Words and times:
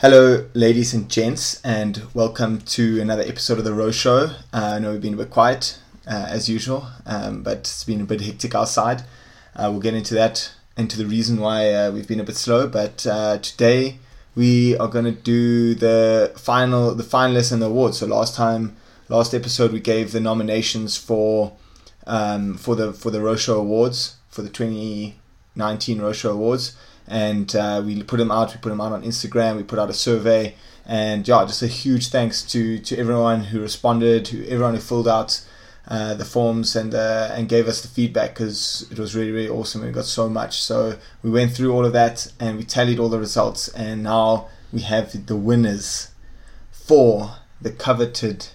Hello, 0.00 0.46
ladies 0.52 0.92
and 0.92 1.08
gents, 1.08 1.58
and 1.64 2.02
welcome 2.12 2.60
to 2.60 3.00
another 3.00 3.22
episode 3.22 3.56
of 3.56 3.64
the 3.64 3.72
Row 3.72 3.90
Show. 3.90 4.28
Uh, 4.52 4.72
I 4.74 4.78
know 4.78 4.92
we've 4.92 5.00
been 5.00 5.14
a 5.14 5.16
bit 5.16 5.30
quiet, 5.30 5.78
uh, 6.06 6.26
as 6.28 6.50
usual, 6.50 6.86
um, 7.06 7.42
but 7.42 7.60
it's 7.60 7.82
been 7.82 8.02
a 8.02 8.04
bit 8.04 8.20
hectic 8.20 8.54
outside. 8.54 9.04
Uh, 9.54 9.70
we'll 9.70 9.80
get 9.80 9.94
into 9.94 10.12
that, 10.12 10.52
into 10.76 10.98
the 10.98 11.06
reason 11.06 11.40
why 11.40 11.72
uh, 11.72 11.90
we've 11.90 12.06
been 12.06 12.20
a 12.20 12.24
bit 12.24 12.36
slow. 12.36 12.68
But 12.68 13.06
uh, 13.06 13.38
today 13.38 13.98
we 14.34 14.76
are 14.76 14.86
going 14.86 15.06
to 15.06 15.12
do 15.12 15.74
the 15.74 16.30
final, 16.36 16.94
the 16.94 17.02
finalists 17.02 17.50
and 17.50 17.62
the 17.62 17.66
awards. 17.66 17.96
So 17.96 18.06
last 18.06 18.34
time, 18.34 18.76
last 19.08 19.32
episode, 19.32 19.72
we 19.72 19.80
gave 19.80 20.12
the 20.12 20.20
nominations 20.20 20.98
for 20.98 21.56
um, 22.06 22.58
for 22.58 22.76
the 22.76 22.92
for 22.92 23.10
the 23.10 23.22
Row 23.22 23.36
Show 23.36 23.58
Awards 23.58 24.16
for 24.28 24.42
the 24.42 24.50
2019 24.50 26.02
Row 26.02 26.12
Show 26.12 26.32
Awards 26.32 26.76
and 27.08 27.54
uh, 27.54 27.82
we 27.84 28.02
put 28.02 28.16
them 28.18 28.30
out. 28.30 28.52
We 28.52 28.60
put 28.60 28.70
them 28.70 28.80
out 28.80 28.92
on 28.92 29.02
Instagram. 29.02 29.56
We 29.56 29.62
put 29.62 29.78
out 29.78 29.90
a 29.90 29.94
survey, 29.94 30.54
and 30.86 31.26
yeah, 31.26 31.44
just 31.44 31.62
a 31.62 31.66
huge 31.66 32.08
thanks 32.08 32.42
to 32.52 32.78
to 32.78 32.96
everyone 32.98 33.44
who 33.44 33.60
responded, 33.60 34.24
to 34.26 34.46
everyone 34.48 34.74
who 34.74 34.80
filled 34.80 35.08
out 35.08 35.44
uh, 35.88 36.14
the 36.14 36.24
forms 36.24 36.74
and 36.74 36.94
uh, 36.94 37.30
and 37.32 37.48
gave 37.48 37.68
us 37.68 37.80
the 37.82 37.88
feedback 37.88 38.34
because 38.34 38.86
it 38.90 38.98
was 38.98 39.14
really 39.14 39.30
really 39.30 39.48
awesome. 39.48 39.82
We 39.84 39.90
got 39.92 40.04
so 40.04 40.28
much, 40.28 40.60
so 40.62 40.98
we 41.22 41.30
went 41.30 41.52
through 41.52 41.72
all 41.72 41.84
of 41.84 41.92
that 41.92 42.32
and 42.40 42.56
we 42.58 42.64
tallied 42.64 42.98
all 42.98 43.08
the 43.08 43.20
results, 43.20 43.68
and 43.68 44.02
now 44.02 44.48
we 44.72 44.80
have 44.80 45.26
the 45.26 45.36
winners 45.36 46.10
for 46.72 47.36
the 47.60 47.70
coveted 47.70 48.48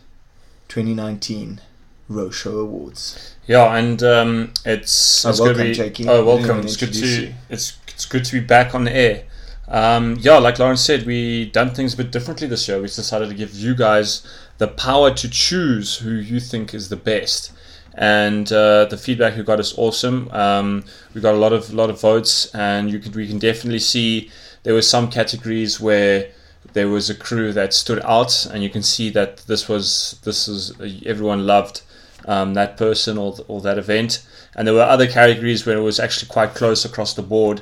2019 0.68 1.62
Row 2.08 2.30
Show 2.30 2.60
Awards. 2.60 3.36
Yeah, 3.48 3.76
and 3.76 4.02
um, 4.04 4.54
it's, 4.66 5.26
Oh, 5.26 5.30
it's 5.30 5.40
welcome, 5.40 5.64
be, 5.64 5.74
Jakey. 5.74 6.08
Oh, 6.08 6.24
welcome! 6.24 6.60
It's 6.60 6.78
good 6.78 6.94
to 6.94 7.06
you. 7.06 7.34
it's 7.50 7.72
it's 8.02 8.10
good 8.10 8.26
to 8.26 8.34
be 8.34 8.40
back 8.40 8.74
on 8.74 8.84
the 8.84 8.96
air. 8.96 9.24
Um, 9.68 10.18
yeah, 10.20 10.40
like 10.40 10.58
Lawrence 10.58 10.82
said, 10.82 11.06
we 11.06 11.46
done 11.52 11.70
things 11.70 11.94
a 11.94 11.98
bit 11.98 12.12
differently 12.12 12.48
this 12.48 12.68
year. 12.68 12.78
We 12.78 12.88
decided 12.88 13.30
to 13.30 13.36
give 13.36 13.54
you 13.54 13.76
guys 13.76 14.26
the 14.58 14.68
power 14.68 15.14
to 15.14 15.30
choose 15.30 15.98
who 15.98 16.10
you 16.10 16.40
think 16.40 16.74
is 16.74 16.90
the 16.90 16.96
best, 16.96 17.54
and 17.94 18.52
uh, 18.52 18.86
the 18.86 18.98
feedback 18.98 19.38
we 19.38 19.44
got 19.44 19.60
is 19.60 19.78
awesome. 19.78 20.32
Um, 20.32 20.84
we 21.14 21.22
got 21.22 21.36
a 21.36 21.38
lot 21.38 21.54
of 21.54 21.72
lot 21.72 21.92
of 21.92 22.02
votes, 22.02 22.54
and 22.56 22.90
you 22.90 22.98
could 22.98 23.16
we 23.16 23.28
can 23.28 23.38
definitely 23.38 23.80
see 23.80 24.32
there 24.64 24.74
were 24.74 24.82
some 24.82 25.08
categories 25.08 25.80
where 25.80 26.32
there 26.74 26.90
was 26.90 27.12
a 27.12 27.16
crew 27.16 27.54
that 27.54 27.72
stood 27.72 28.02
out, 28.04 28.48
and 28.48 28.64
you 28.64 28.70
can 28.72 28.82
see 28.82 29.12
that 29.12 29.38
this 29.46 29.70
was 29.70 30.20
this 30.24 30.48
is 30.48 30.74
everyone 31.06 31.46
loved 31.46 31.84
um, 32.26 32.56
that 32.56 32.78
person 32.78 33.20
or, 33.20 33.36
or 33.48 33.62
that 33.62 33.78
event. 33.78 34.26
And 34.56 34.68
there 34.68 34.76
were 34.76 34.82
other 34.82 35.08
categories 35.08 35.66
where 35.66 35.78
it 35.78 35.82
was 35.82 36.00
actually 36.00 36.28
quite 36.30 36.56
close 36.56 36.84
across 36.84 37.14
the 37.14 37.22
board. 37.22 37.62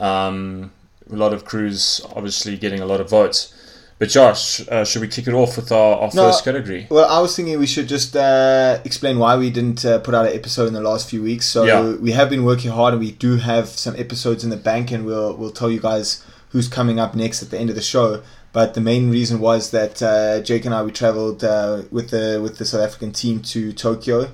Um, 0.00 0.70
a 1.10 1.16
lot 1.16 1.32
of 1.32 1.44
crews 1.44 2.00
obviously 2.16 2.56
getting 2.56 2.80
a 2.80 2.86
lot 2.86 3.00
of 3.00 3.10
votes. 3.10 3.52
But 3.98 4.08
Josh, 4.08 4.66
uh, 4.68 4.84
should 4.84 5.02
we 5.02 5.08
kick 5.08 5.28
it 5.28 5.34
off 5.34 5.56
with 5.56 5.70
our, 5.70 5.96
our 5.96 6.10
No. 6.14 6.26
first 6.26 6.44
category? 6.44 6.86
Well, 6.90 7.08
I 7.08 7.20
was 7.20 7.36
thinking 7.36 7.58
we 7.60 7.66
should 7.66 7.86
just 7.88 8.16
uh, 8.16 8.80
explain 8.84 9.18
why 9.20 9.36
we 9.36 9.50
didn't 9.50 9.84
uh, 9.84 9.98
put 10.00 10.14
out 10.14 10.26
an 10.26 10.32
episode 10.34 10.66
in 10.66 10.74
the 10.74 10.80
last 10.80 11.08
few 11.08 11.22
weeks. 11.22 11.46
So 11.46 11.62
Yeah. 11.64 11.92
we 12.00 12.10
have 12.12 12.28
been 12.28 12.44
working 12.44 12.72
hard, 12.72 12.94
and 12.94 13.00
we 13.00 13.12
do 13.12 13.36
have 13.36 13.68
some 13.68 13.94
episodes 13.96 14.42
in 14.42 14.50
the 14.50 14.56
bank, 14.56 14.90
and 14.90 15.06
we'll 15.06 15.36
we'll 15.36 15.52
tell 15.52 15.70
you 15.70 15.78
guys 15.80 16.24
who's 16.50 16.66
coming 16.68 16.98
up 16.98 17.14
next 17.14 17.42
at 17.42 17.50
the 17.50 17.58
end 17.58 17.70
of 17.70 17.76
the 17.76 17.82
show. 17.82 18.20
But 18.52 18.74
the 18.74 18.80
main 18.80 19.10
reason 19.10 19.38
was 19.40 19.70
that 19.70 20.02
uh, 20.02 20.40
Jake 20.40 20.64
and 20.64 20.74
I 20.74 20.82
we 20.82 20.90
travelled 20.90 21.44
uh, 21.44 21.82
with 21.92 22.10
the 22.10 22.40
with 22.42 22.58
the 22.58 22.64
South 22.64 22.82
African 22.82 23.12
team 23.12 23.40
to 23.52 23.72
Tokyo. 23.72 24.30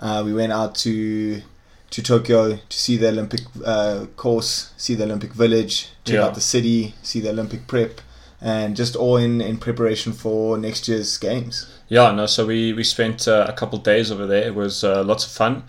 Uh, 0.00 0.22
we 0.24 0.32
went 0.34 0.52
out 0.52 0.74
to 0.76 1.40
to 1.90 2.02
Tokyo 2.02 2.58
to 2.68 2.78
see 2.78 2.96
the 2.96 3.08
Olympic 3.08 3.40
uh, 3.64 4.06
course, 4.16 4.72
see 4.76 4.94
the 4.94 5.04
Olympic 5.04 5.32
village, 5.32 5.88
check 6.04 6.14
Yeah. 6.14 6.24
out 6.24 6.34
the 6.34 6.40
city, 6.40 6.94
see 7.02 7.20
the 7.20 7.30
Olympic 7.30 7.66
prep, 7.66 8.00
and 8.40 8.76
just 8.76 8.96
all 8.96 9.16
in 9.16 9.40
in 9.40 9.56
preparation 9.58 10.12
for 10.12 10.58
next 10.58 10.88
year's 10.88 11.16
games. 11.18 11.66
Yeah, 11.88 12.10
no. 12.12 12.26
So 12.26 12.46
we 12.46 12.72
we 12.72 12.84
spent 12.84 13.28
uh, 13.28 13.46
a 13.48 13.52
couple 13.52 13.78
of 13.78 13.84
days 13.84 14.10
over 14.10 14.26
there. 14.26 14.44
It 14.46 14.54
was 14.54 14.82
uh, 14.84 15.04
lots 15.04 15.24
of 15.24 15.30
fun. 15.30 15.62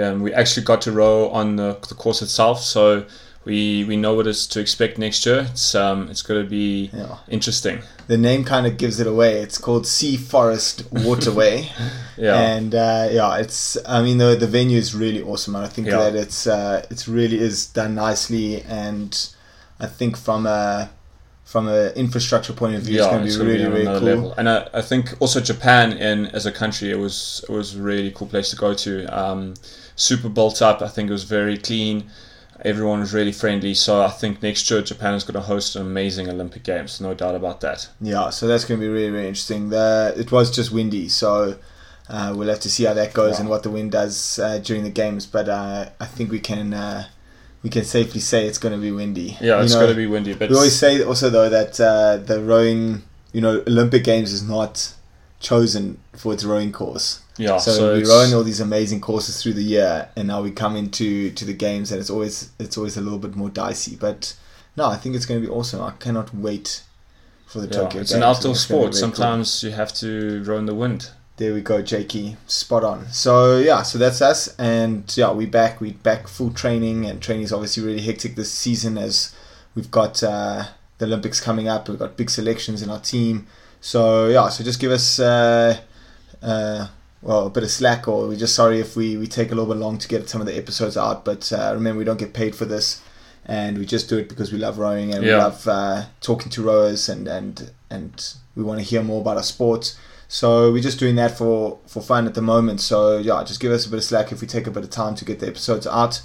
Um, 0.00 0.22
we 0.22 0.32
actually 0.32 0.64
got 0.64 0.80
to 0.82 0.92
row 0.92 1.30
on 1.30 1.56
the, 1.56 1.76
the 1.88 1.94
course 1.96 2.22
itself, 2.22 2.60
so 2.62 3.04
we 3.44 3.84
we 3.84 3.96
know 3.96 4.14
what 4.14 4.26
is 4.26 4.46
to 4.48 4.60
expect 4.60 4.98
next 4.98 5.24
year. 5.26 5.46
It's 5.50 5.74
um 5.74 6.08
it's 6.10 6.22
going 6.22 6.42
to 6.44 6.48
be 6.48 6.90
Yeah. 6.92 7.16
interesting. 7.28 7.80
the 8.06 8.18
name 8.18 8.44
kind 8.44 8.66
of 8.66 8.76
gives 8.76 8.98
it 9.00 9.06
away. 9.06 9.40
It's 9.40 9.56
called 9.56 9.86
Sea 9.86 10.16
Forest 10.16 10.82
Waterway, 10.90 11.70
Yeah, 12.18 12.38
and 12.40 12.74
uh, 12.74 13.08
yeah, 13.10 13.36
it's. 13.38 13.78
I 13.86 14.02
mean, 14.02 14.18
the 14.18 14.34
the 14.36 14.46
venue 14.48 14.78
is 14.78 14.94
really 14.94 15.22
awesome, 15.22 15.54
and 15.56 15.64
I 15.64 15.68
think 15.68 15.86
Yeah. 15.86 15.98
that 16.10 16.14
it's 16.16 16.46
uh, 16.46 16.84
it's 16.90 17.06
really 17.08 17.38
is 17.38 17.66
done 17.66 17.94
nicely, 17.94 18.62
and 18.62 19.10
I 19.78 19.86
think 19.86 20.16
from 20.16 20.44
a 20.46 20.90
from 21.44 21.66
an 21.68 21.92
infrastructure 21.94 22.52
point 22.52 22.74
of 22.76 22.82
view, 22.82 22.96
yeah, 22.98 23.04
it's 23.04 23.10
going 23.12 23.24
to 23.24 23.30
be 23.30 23.36
gonna 23.38 23.50
really 23.50 23.64
on 23.66 23.72
really 23.72 23.98
cool. 24.00 24.08
level. 24.08 24.34
And 24.36 24.48
I, 24.48 24.68
I 24.74 24.82
think 24.82 25.14
also 25.20 25.40
Japan, 25.40 25.92
in 25.92 26.26
as 26.26 26.46
a 26.46 26.52
country, 26.52 26.90
it 26.90 26.98
was 26.98 27.44
it 27.48 27.52
was 27.52 27.74
a 27.76 27.80
really 27.82 28.10
cool 28.10 28.26
place 28.28 28.50
to 28.50 28.56
go 28.56 28.74
to. 28.74 28.92
Um, 29.06 29.54
super 29.96 30.28
built 30.28 30.60
up. 30.62 30.80
I 30.82 30.88
think 30.88 31.08
it 31.10 31.12
was 31.12 31.24
very 31.24 31.56
clean. 31.58 32.10
Everyone 32.64 33.00
was 33.00 33.12
really 33.14 33.32
friendly. 33.32 33.74
So 33.74 34.02
I 34.02 34.08
think 34.10 34.42
next 34.42 34.70
year 34.70 34.82
Japan 34.82 35.14
is 35.14 35.24
going 35.24 35.34
to 35.34 35.40
host 35.40 35.76
an 35.76 35.82
amazing 35.82 36.28
Olympic 36.28 36.62
Games. 36.62 37.00
No 37.00 37.14
doubt 37.14 37.34
about 37.34 37.60
that. 37.62 37.88
Yeah, 38.00 38.30
so 38.30 38.46
that's 38.46 38.64
going 38.64 38.80
to 38.80 38.86
be 38.86 38.92
really 38.92 39.10
really 39.10 39.28
interesting. 39.28 39.70
The 39.70 40.14
it 40.16 40.30
was 40.32 40.50
just 40.50 40.70
windy, 40.72 41.08
so. 41.08 41.56
Uh, 42.12 42.34
we'll 42.36 42.48
have 42.48 42.58
to 42.58 42.68
see 42.68 42.82
how 42.82 42.92
that 42.92 43.12
goes 43.14 43.34
Yeah. 43.34 43.42
and 43.42 43.48
what 43.48 43.62
the 43.62 43.70
wind 43.70 43.92
does 43.92 44.40
uh, 44.40 44.58
during 44.58 44.82
the 44.82 44.90
games, 44.90 45.26
but 45.26 45.48
uh, 45.48 45.90
I 46.00 46.06
think 46.06 46.32
we 46.32 46.40
can 46.40 46.74
uh, 46.74 47.04
we 47.62 47.70
can 47.70 47.84
safely 47.84 48.18
say 48.20 48.48
it's 48.48 48.58
going 48.58 48.74
to 48.74 48.80
be 48.80 48.90
windy. 48.90 49.36
Yeah, 49.40 49.58
You 49.58 49.62
it's 49.62 49.74
know, 49.74 49.80
going 49.82 49.90
to 49.92 49.96
be 49.96 50.08
windy, 50.08 50.34
but 50.34 50.50
We 50.50 50.56
always 50.56 50.76
say 50.76 51.04
also 51.04 51.30
though 51.30 51.48
that 51.48 51.78
uh, 51.80 52.16
the 52.16 52.42
rowing, 52.42 53.04
you 53.32 53.40
know, 53.40 53.62
Olympic 53.64 54.02
Games 54.02 54.32
is 54.32 54.42
not 54.42 54.92
chosen 55.38 55.98
for 56.16 56.32
its 56.32 56.42
rowing 56.44 56.72
course. 56.72 57.20
Yeah. 57.40 57.56
so, 57.58 57.70
So, 57.72 57.94
we 57.94 58.04
rowing 58.04 58.32
all 58.34 58.42
these 58.44 58.60
amazing 58.60 59.00
courses 59.00 59.42
through 59.42 59.54
the 59.54 59.62
year, 59.62 60.08
and 60.16 60.28
now 60.28 60.42
we 60.42 60.50
come 60.50 60.76
into 60.76 61.30
to 61.32 61.44
the 61.44 61.54
games, 61.54 61.90
and 61.90 62.00
it's 62.00 62.10
always 62.10 62.50
it's 62.58 62.76
always 62.78 62.96
a 62.96 63.00
little 63.00 63.18
bit 63.18 63.34
more 63.34 63.50
dicey. 63.50 63.96
But 63.96 64.36
no, 64.76 64.86
I 64.86 64.96
think 64.96 65.16
it's 65.16 65.26
going 65.26 65.40
to 65.40 65.46
be 65.46 65.52
awesome. 65.52 65.80
I 65.80 65.92
cannot 65.92 66.34
wait 66.34 66.82
for 67.46 67.60
the 67.60 67.66
yeah, 67.66 67.72
Tokyo. 67.82 68.00
it's 68.02 68.10
Games. 68.12 68.22
an 68.22 68.22
outdoor 68.22 68.52
It's 68.52 68.60
sport. 68.60 68.80
very 68.80 68.92
cool. 68.92 69.00
Sometimes 69.00 69.62
you 69.64 69.72
have 69.72 69.92
to 69.94 70.42
row 70.44 70.58
in 70.58 70.66
the 70.66 70.74
wind. 70.74 71.10
There 71.36 71.54
we 71.54 71.62
go, 71.62 71.80
Jakey. 71.82 72.36
Spot 72.46 72.84
on. 72.84 73.08
So 73.10 73.58
yeah, 73.58 73.82
so 73.82 73.96
that's 73.98 74.20
us, 74.20 74.54
and 74.58 75.10
yeah, 75.16 75.32
we 75.32 75.46
back. 75.46 75.80
We 75.80 75.92
back 75.92 76.28
full 76.28 76.50
training, 76.52 77.06
and 77.06 77.20
training 77.22 77.44
is 77.44 77.52
obviously 77.52 77.82
really 77.82 78.02
hectic 78.02 78.36
this 78.36 78.52
season 78.52 78.98
as 78.98 79.34
we've 79.74 79.90
got 79.90 80.22
uh, 80.22 80.64
the 80.98 81.06
Olympics 81.06 81.40
coming 81.40 81.66
up. 81.66 81.88
We've 81.88 81.98
got 81.98 82.16
big 82.18 82.28
selections 82.28 82.82
in 82.82 82.90
our 82.90 83.00
team. 83.00 83.46
So 83.80 84.26
yeah, 84.28 84.50
so 84.50 84.62
just 84.62 84.78
give 84.78 84.92
us 84.92 85.18
uh, 85.18 85.80
uh, 86.42 86.88
well 87.22 87.46
a 87.46 87.50
bit 87.50 87.62
of 87.62 87.70
slack, 87.70 88.08
or 88.08 88.28
we're 88.28 88.36
just 88.36 88.54
sorry 88.54 88.80
if 88.80 88.96
we 88.96 89.16
we 89.16 89.26
take 89.26 89.52
a 89.52 89.54
little 89.54 89.72
bit 89.72 89.78
long 89.78 89.98
to 89.98 90.08
get 90.08 90.28
some 90.28 90.40
of 90.40 90.46
the 90.46 90.56
episodes 90.56 90.96
out. 90.96 91.24
But 91.24 91.52
uh, 91.52 91.72
remember, 91.74 91.98
we 91.98 92.04
don't 92.04 92.18
get 92.18 92.32
paid 92.32 92.54
for 92.54 92.64
this, 92.64 93.02
and 93.46 93.78
we 93.78 93.86
just 93.86 94.08
do 94.08 94.18
it 94.18 94.28
because 94.28 94.52
we 94.52 94.58
love 94.58 94.78
rowing 94.78 95.12
and 95.14 95.22
we 95.24 95.30
love 95.34 95.66
uh, 95.68 96.04
talking 96.20 96.50
to 96.52 96.62
rowers, 96.62 97.08
and 97.08 97.28
and 97.28 97.70
and 97.90 98.34
we 98.54 98.62
want 98.62 98.78
to 98.78 98.84
hear 98.84 99.02
more 99.02 99.20
about 99.20 99.36
our 99.36 99.42
sport. 99.42 99.96
So 100.32 100.70
we're 100.70 100.80
just 100.80 101.00
doing 101.00 101.16
that 101.16 101.36
for, 101.36 101.80
for 101.88 102.00
fun 102.00 102.24
at 102.28 102.34
the 102.34 102.40
moment. 102.40 102.80
So 102.80 103.18
yeah, 103.18 103.42
just 103.42 103.58
give 103.58 103.72
us 103.72 103.84
a 103.84 103.90
bit 103.90 103.96
of 103.96 104.04
slack 104.04 104.30
if 104.30 104.40
we 104.40 104.46
take 104.46 104.68
a 104.68 104.70
bit 104.70 104.84
of 104.84 104.90
time 104.90 105.16
to 105.16 105.24
get 105.24 105.40
the 105.40 105.48
episodes 105.48 105.88
out. 105.88 106.22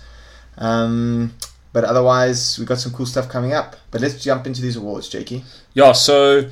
Um, 0.59 1.33
but 1.73 1.83
otherwise, 1.83 2.59
we 2.59 2.65
got 2.65 2.77
some 2.77 2.91
cool 2.91 3.07
stuff 3.07 3.27
coming 3.27 3.53
up. 3.53 3.77
But 3.89 4.01
let's 4.01 4.23
jump 4.23 4.45
into 4.45 4.61
these 4.61 4.75
awards, 4.75 5.09
Jakey. 5.09 5.43
Yeah, 5.73 5.93
so 5.93 6.49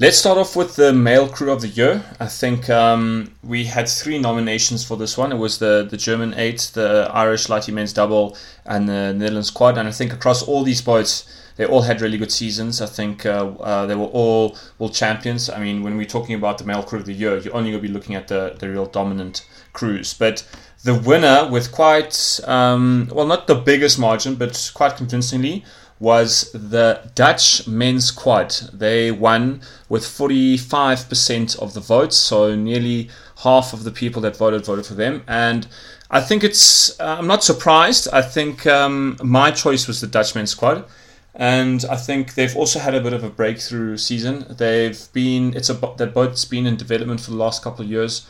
let's 0.00 0.16
start 0.16 0.38
off 0.38 0.56
with 0.56 0.76
the 0.76 0.94
male 0.94 1.28
crew 1.28 1.52
of 1.52 1.60
the 1.60 1.68
year. 1.68 2.02
I 2.18 2.26
think 2.26 2.70
um, 2.70 3.34
we 3.44 3.64
had 3.64 3.86
three 3.86 4.18
nominations 4.18 4.82
for 4.82 4.96
this 4.96 5.18
one. 5.18 5.30
It 5.30 5.36
was 5.36 5.58
the, 5.58 5.86
the 5.88 5.98
German 5.98 6.32
eight, 6.38 6.70
the 6.72 7.10
Irish 7.12 7.48
Lighty 7.48 7.70
men's 7.70 7.92
double, 7.92 8.34
and 8.64 8.88
the 8.88 9.12
Netherlands 9.12 9.50
quad. 9.50 9.76
And 9.76 9.86
I 9.86 9.92
think 9.92 10.14
across 10.14 10.42
all 10.42 10.64
these 10.64 10.80
boats, 10.80 11.30
they 11.56 11.66
all 11.66 11.82
had 11.82 12.00
really 12.00 12.16
good 12.16 12.32
seasons. 12.32 12.80
I 12.80 12.86
think 12.86 13.26
uh, 13.26 13.48
uh, 13.60 13.84
they 13.84 13.94
were 13.94 14.06
all 14.06 14.56
world 14.78 14.94
champions. 14.94 15.50
I 15.50 15.60
mean, 15.60 15.82
when 15.82 15.98
we're 15.98 16.06
talking 16.06 16.34
about 16.34 16.56
the 16.56 16.64
male 16.64 16.82
crew 16.82 17.00
of 17.00 17.04
the 17.04 17.12
year, 17.12 17.36
you're 17.36 17.54
only 17.54 17.70
going 17.70 17.82
to 17.82 17.88
be 17.88 17.92
looking 17.92 18.14
at 18.14 18.28
the, 18.28 18.56
the 18.58 18.70
real 18.70 18.86
dominant 18.86 19.46
crews. 19.74 20.14
But 20.14 20.48
the 20.82 20.94
winner, 20.94 21.46
with 21.50 21.72
quite, 21.72 22.40
um, 22.44 23.10
well, 23.12 23.26
not 23.26 23.46
the 23.46 23.54
biggest 23.54 23.98
margin, 23.98 24.36
but 24.36 24.70
quite 24.72 24.96
convincingly, 24.96 25.62
was 26.00 26.50
the 26.52 27.10
Dutch 27.14 27.68
men's 27.68 28.10
quad. 28.10 28.50
They 28.72 29.12
won 29.12 29.60
with 29.88 30.02
45% 30.02 31.58
of 31.58 31.74
the 31.74 31.80
votes, 31.80 32.16
so 32.16 32.56
nearly 32.56 33.10
half 33.42 33.72
of 33.72 33.84
the 33.84 33.90
people 33.90 34.22
that 34.22 34.36
voted 34.36 34.64
voted 34.64 34.86
for 34.86 34.94
them. 34.94 35.22
And 35.28 35.68
I 36.10 36.22
think 36.22 36.42
it's, 36.42 36.98
uh, 36.98 37.16
I'm 37.18 37.26
not 37.26 37.44
surprised. 37.44 38.08
I 38.12 38.22
think 38.22 38.66
um, 38.66 39.18
my 39.22 39.50
choice 39.50 39.86
was 39.86 40.00
the 40.00 40.06
Dutch 40.06 40.34
men's 40.34 40.54
quad. 40.54 40.86
And 41.34 41.84
I 41.88 41.96
think 41.96 42.34
they've 42.34 42.56
also 42.56 42.80
had 42.80 42.94
a 42.94 43.00
bit 43.00 43.12
of 43.12 43.22
a 43.22 43.30
breakthrough 43.30 43.96
season. 43.96 44.46
They've 44.50 45.00
been, 45.12 45.54
it's 45.54 45.70
a, 45.70 45.74
that 45.74 46.12
boat's 46.12 46.44
been 46.44 46.66
in 46.66 46.76
development 46.76 47.20
for 47.20 47.30
the 47.30 47.36
last 47.36 47.62
couple 47.62 47.84
of 47.84 47.90
years 47.90 48.26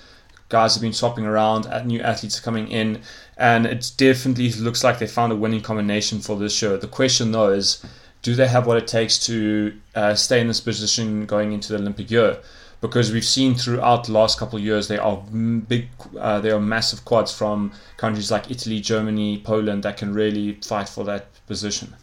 guys 0.50 0.74
have 0.74 0.82
been 0.82 0.92
swapping 0.92 1.24
around, 1.24 1.66
new 1.86 2.00
athletes 2.00 2.38
are 2.38 2.42
coming 2.42 2.68
in, 2.68 3.00
and 3.38 3.64
it 3.64 3.92
definitely 3.96 4.52
looks 4.52 4.84
like 4.84 4.98
they 4.98 5.06
found 5.06 5.32
a 5.32 5.36
winning 5.36 5.62
combination 5.62 6.20
for 6.20 6.36
this 6.36 6.54
show. 6.54 6.76
The 6.76 6.86
question 6.86 7.32
though 7.32 7.48
is, 7.50 7.82
do 8.22 8.34
they 8.34 8.48
have 8.48 8.66
what 8.66 8.76
it 8.76 8.86
takes 8.86 9.18
to 9.26 9.72
uh, 9.94 10.14
stay 10.14 10.40
in 10.40 10.48
this 10.48 10.60
position 10.60 11.24
going 11.24 11.52
into 11.52 11.72
the 11.72 11.78
Olympic 11.78 12.10
year? 12.10 12.36
Because 12.82 13.12
we've 13.12 13.24
seen 13.24 13.54
throughout 13.54 14.04
the 14.04 14.12
last 14.12 14.38
couple 14.38 14.58
of 14.58 14.64
years, 14.64 14.88
there 14.88 15.02
are 15.02 15.16
big, 15.16 15.88
uh, 16.18 16.40
there 16.40 16.54
are 16.54 16.60
massive 16.60 17.04
quads 17.04 17.32
from 17.32 17.72
countries 17.96 18.30
like 18.30 18.50
Italy, 18.50 18.80
Germany, 18.80 19.40
Poland 19.44 19.82
that 19.84 19.96
can 19.96 20.12
really 20.12 20.54
fight 20.62 20.88
for 20.88 21.04
that 21.04 21.26
position. 21.46 21.94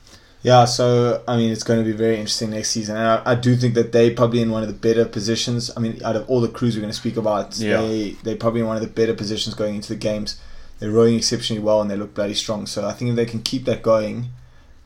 Yeah, 0.48 0.64
so 0.64 1.22
I 1.28 1.36
mean, 1.36 1.52
it's 1.52 1.64
going 1.64 1.80
to 1.80 1.86
be 1.86 1.92
very 1.92 2.16
interesting 2.16 2.52
next 2.52 2.70
season, 2.70 2.96
and 2.96 3.06
I, 3.06 3.22
I 3.34 3.36
do 3.36 3.58
think 3.58 3.74
that 3.74 3.92
they 3.92 4.12
probably 4.12 4.42
in 4.42 4.50
one 4.50 4.64
of 4.64 4.70
the 4.70 4.74
better 4.88 5.04
positions. 5.04 5.70
I 5.76 5.82
mean, 5.82 6.00
out 6.06 6.16
of 6.16 6.24
all 6.30 6.40
the 6.40 6.48
crews 6.48 6.74
we're 6.76 6.82
going 6.88 6.94
to 6.94 6.98
speak 7.06 7.18
about, 7.18 7.58
Yeah. 7.58 7.82
they 7.82 8.12
they 8.24 8.34
probably 8.36 8.62
in 8.62 8.68
one 8.68 8.78
of 8.78 8.82
the 8.82 8.88
better 9.02 9.14
positions 9.14 9.56
going 9.56 9.76
into 9.76 9.90
the 9.90 10.00
games. 10.10 10.40
They're 10.80 10.90
rowing 11.00 11.16
exceptionally 11.16 11.62
well, 11.62 11.82
and 11.82 11.92
they 11.92 11.98
look 11.98 12.14
bloody 12.14 12.34
strong. 12.34 12.66
So 12.66 12.88
I 12.88 12.94
think 12.94 13.10
if 13.10 13.16
they 13.18 13.26
can 13.26 13.42
keep 13.42 13.66
that 13.66 13.82
going, 13.84 14.30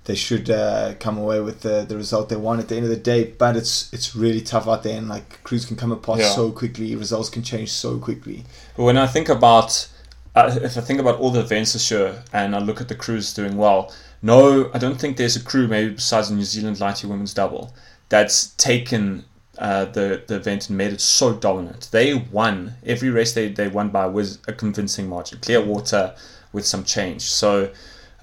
they 0.05 0.15
should 0.15 0.49
uh, 0.49 0.95
come 0.99 1.19
away 1.19 1.41
with 1.41 1.61
the, 1.61 1.85
the 1.87 1.95
result 1.95 2.29
they 2.29 2.37
want 2.37 2.59
at 2.59 2.67
the 2.69 2.75
end 2.77 2.85
of 2.85 2.89
the 2.89 3.03
day. 3.13 3.25
But 3.25 3.55
it's 3.55 3.93
it's 3.93 4.15
really 4.15 4.41
tough 4.41 4.67
out 4.67 4.81
there, 4.81 4.97
and 4.97 5.07
like 5.09 5.43
crews 5.43 5.65
can 5.67 5.75
come 5.77 5.91
apart 5.91 6.21
Yeah. 6.21 6.29
so 6.29 6.51
quickly, 6.51 6.95
results 6.95 7.29
can 7.29 7.43
change 7.43 7.69
so 7.71 7.99
quickly. 7.99 8.45
But 8.75 8.83
when 8.85 8.97
I 8.97 9.05
think 9.05 9.29
about, 9.29 9.87
uh, 10.35 10.57
if 10.63 10.75
I 10.75 10.81
think 10.81 10.99
about 10.99 11.19
all 11.19 11.29
the 11.29 11.41
events 11.41 11.73
this 11.73 11.91
year 11.91 12.23
and 12.33 12.55
I 12.55 12.59
look 12.59 12.81
at 12.81 12.87
the 12.87 12.95
crews 12.95 13.31
doing 13.31 13.57
well, 13.57 13.93
no, 14.21 14.69
I 14.73 14.77
don't 14.77 14.99
think 14.99 15.17
there's 15.17 15.35
a 15.35 15.43
crew, 15.43 15.67
maybe 15.67 15.93
besides 15.95 16.29
the 16.29 16.35
New 16.35 16.43
Zealand 16.43 16.77
Lighty 16.77 17.05
Women's 17.05 17.33
Double, 17.33 17.73
that's 18.09 18.47
taken 18.55 19.25
uh, 19.57 19.85
the, 19.85 20.23
the 20.27 20.35
event 20.35 20.69
and 20.69 20.77
made 20.77 20.93
it 20.93 21.01
so 21.01 21.33
dominant. 21.33 21.89
They 21.91 22.13
won 22.13 22.73
every 22.85 23.09
race 23.09 23.33
they, 23.33 23.49
they 23.49 23.67
won 23.67 23.89
by 23.89 24.05
was 24.07 24.39
a 24.47 24.53
convincing 24.53 25.07
margin. 25.09 25.39
Clearwater 25.41 26.15
with 26.53 26.65
some 26.65 26.83
change. 26.83 27.21
So 27.23 27.71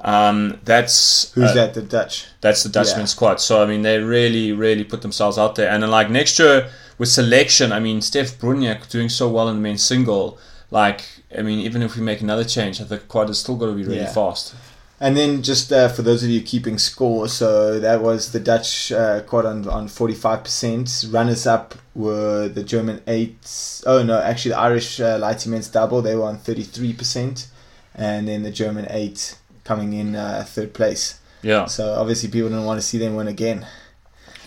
um, 0.00 0.60
that's 0.64 1.32
Who's 1.32 1.50
uh, 1.50 1.54
that? 1.54 1.74
The 1.74 1.82
Dutch. 1.82 2.26
that's 2.40 2.62
the 2.62 2.68
Dutchman 2.68 3.00
Yeah. 3.00 3.06
squad. 3.06 3.40
So 3.40 3.62
I 3.62 3.66
mean, 3.66 3.82
they 3.82 3.98
really, 3.98 4.52
really 4.52 4.84
put 4.84 5.02
themselves 5.02 5.38
out 5.38 5.54
there. 5.56 5.70
And 5.70 5.82
then, 5.82 5.90
like 5.90 6.10
next 6.10 6.38
year 6.38 6.70
with 6.98 7.08
selection, 7.08 7.72
I 7.72 7.80
mean, 7.80 8.00
Stef 8.00 8.36
Broenink 8.36 8.88
doing 8.90 9.08
so 9.08 9.28
well 9.28 9.48
in 9.48 9.56
the 9.56 9.62
men's 9.62 9.82
single. 9.82 10.38
Like, 10.70 11.02
I 11.36 11.42
mean, 11.42 11.60
even 11.60 11.82
if 11.82 11.96
we 11.96 12.02
make 12.02 12.20
another 12.20 12.44
change, 12.44 12.80
I 12.80 12.84
think 12.84 13.00
the 13.02 13.06
quad 13.08 13.30
is 13.30 13.38
still 13.38 13.56
going 13.56 13.72
to 13.72 13.76
be 13.76 13.88
really 13.88 14.02
Yeah. 14.02 14.12
fast. 14.12 14.54
And 15.00 15.16
then 15.16 15.42
just 15.44 15.72
uh, 15.72 15.88
for 15.88 16.02
those 16.02 16.24
of 16.24 16.28
you 16.30 16.40
keeping 16.42 16.76
score, 16.76 17.28
so 17.28 17.78
that 17.78 18.02
was 18.02 18.32
the 18.32 18.40
Dutch 18.40 18.90
uh, 18.90 19.20
quad 19.20 19.46
on 19.46 19.68
on 19.68 19.86
forty 19.86 20.14
five 20.14 20.42
percent. 20.42 21.04
Runners 21.10 21.46
up 21.46 21.76
were 21.94 22.48
the 22.48 22.64
German 22.64 23.00
eight. 23.06 23.82
Oh 23.86 24.02
no, 24.02 24.20
actually 24.20 24.52
the 24.52 24.58
Irish 24.58 24.98
uh, 25.00 25.18
lighty 25.20 25.46
men's 25.46 25.68
double. 25.68 26.02
They 26.02 26.16
were 26.16 26.24
on 26.24 26.38
thirty 26.38 26.64
three 26.64 26.92
percent, 26.92 27.46
and 27.94 28.26
then 28.26 28.42
the 28.42 28.50
German 28.50 28.86
eight 28.90 29.38
coming 29.62 29.92
in 29.92 30.16
uh, 30.16 30.44
third 30.46 30.74
place. 30.74 31.20
Yeah, 31.42 31.66
So 31.66 31.92
obviously 31.94 32.30
people 32.30 32.48
don't 32.48 32.64
want 32.64 32.80
to 32.80 32.86
see 32.86 32.98
them 32.98 33.14
win 33.14 33.28
again. 33.28 33.64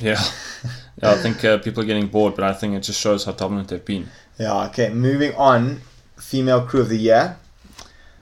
yeah. 0.01 0.21
yeah 1.01 1.11
I 1.11 1.15
think 1.15 1.45
uh, 1.45 1.59
people 1.59 1.83
are 1.83 1.85
getting 1.85 2.07
bored, 2.07 2.35
but 2.35 2.43
I 2.43 2.51
think 2.51 2.75
it 2.75 2.81
just 2.81 2.99
shows 2.99 3.23
how 3.23 3.31
dominant 3.31 3.69
they've 3.69 3.85
been. 3.85 4.09
Yeah. 4.37 4.65
Okay. 4.65 4.89
Moving 4.89 5.33
on, 5.35 5.79
female 6.17 6.65
crew 6.65 6.81
of 6.81 6.89
the 6.89 6.97
year. 6.97 7.37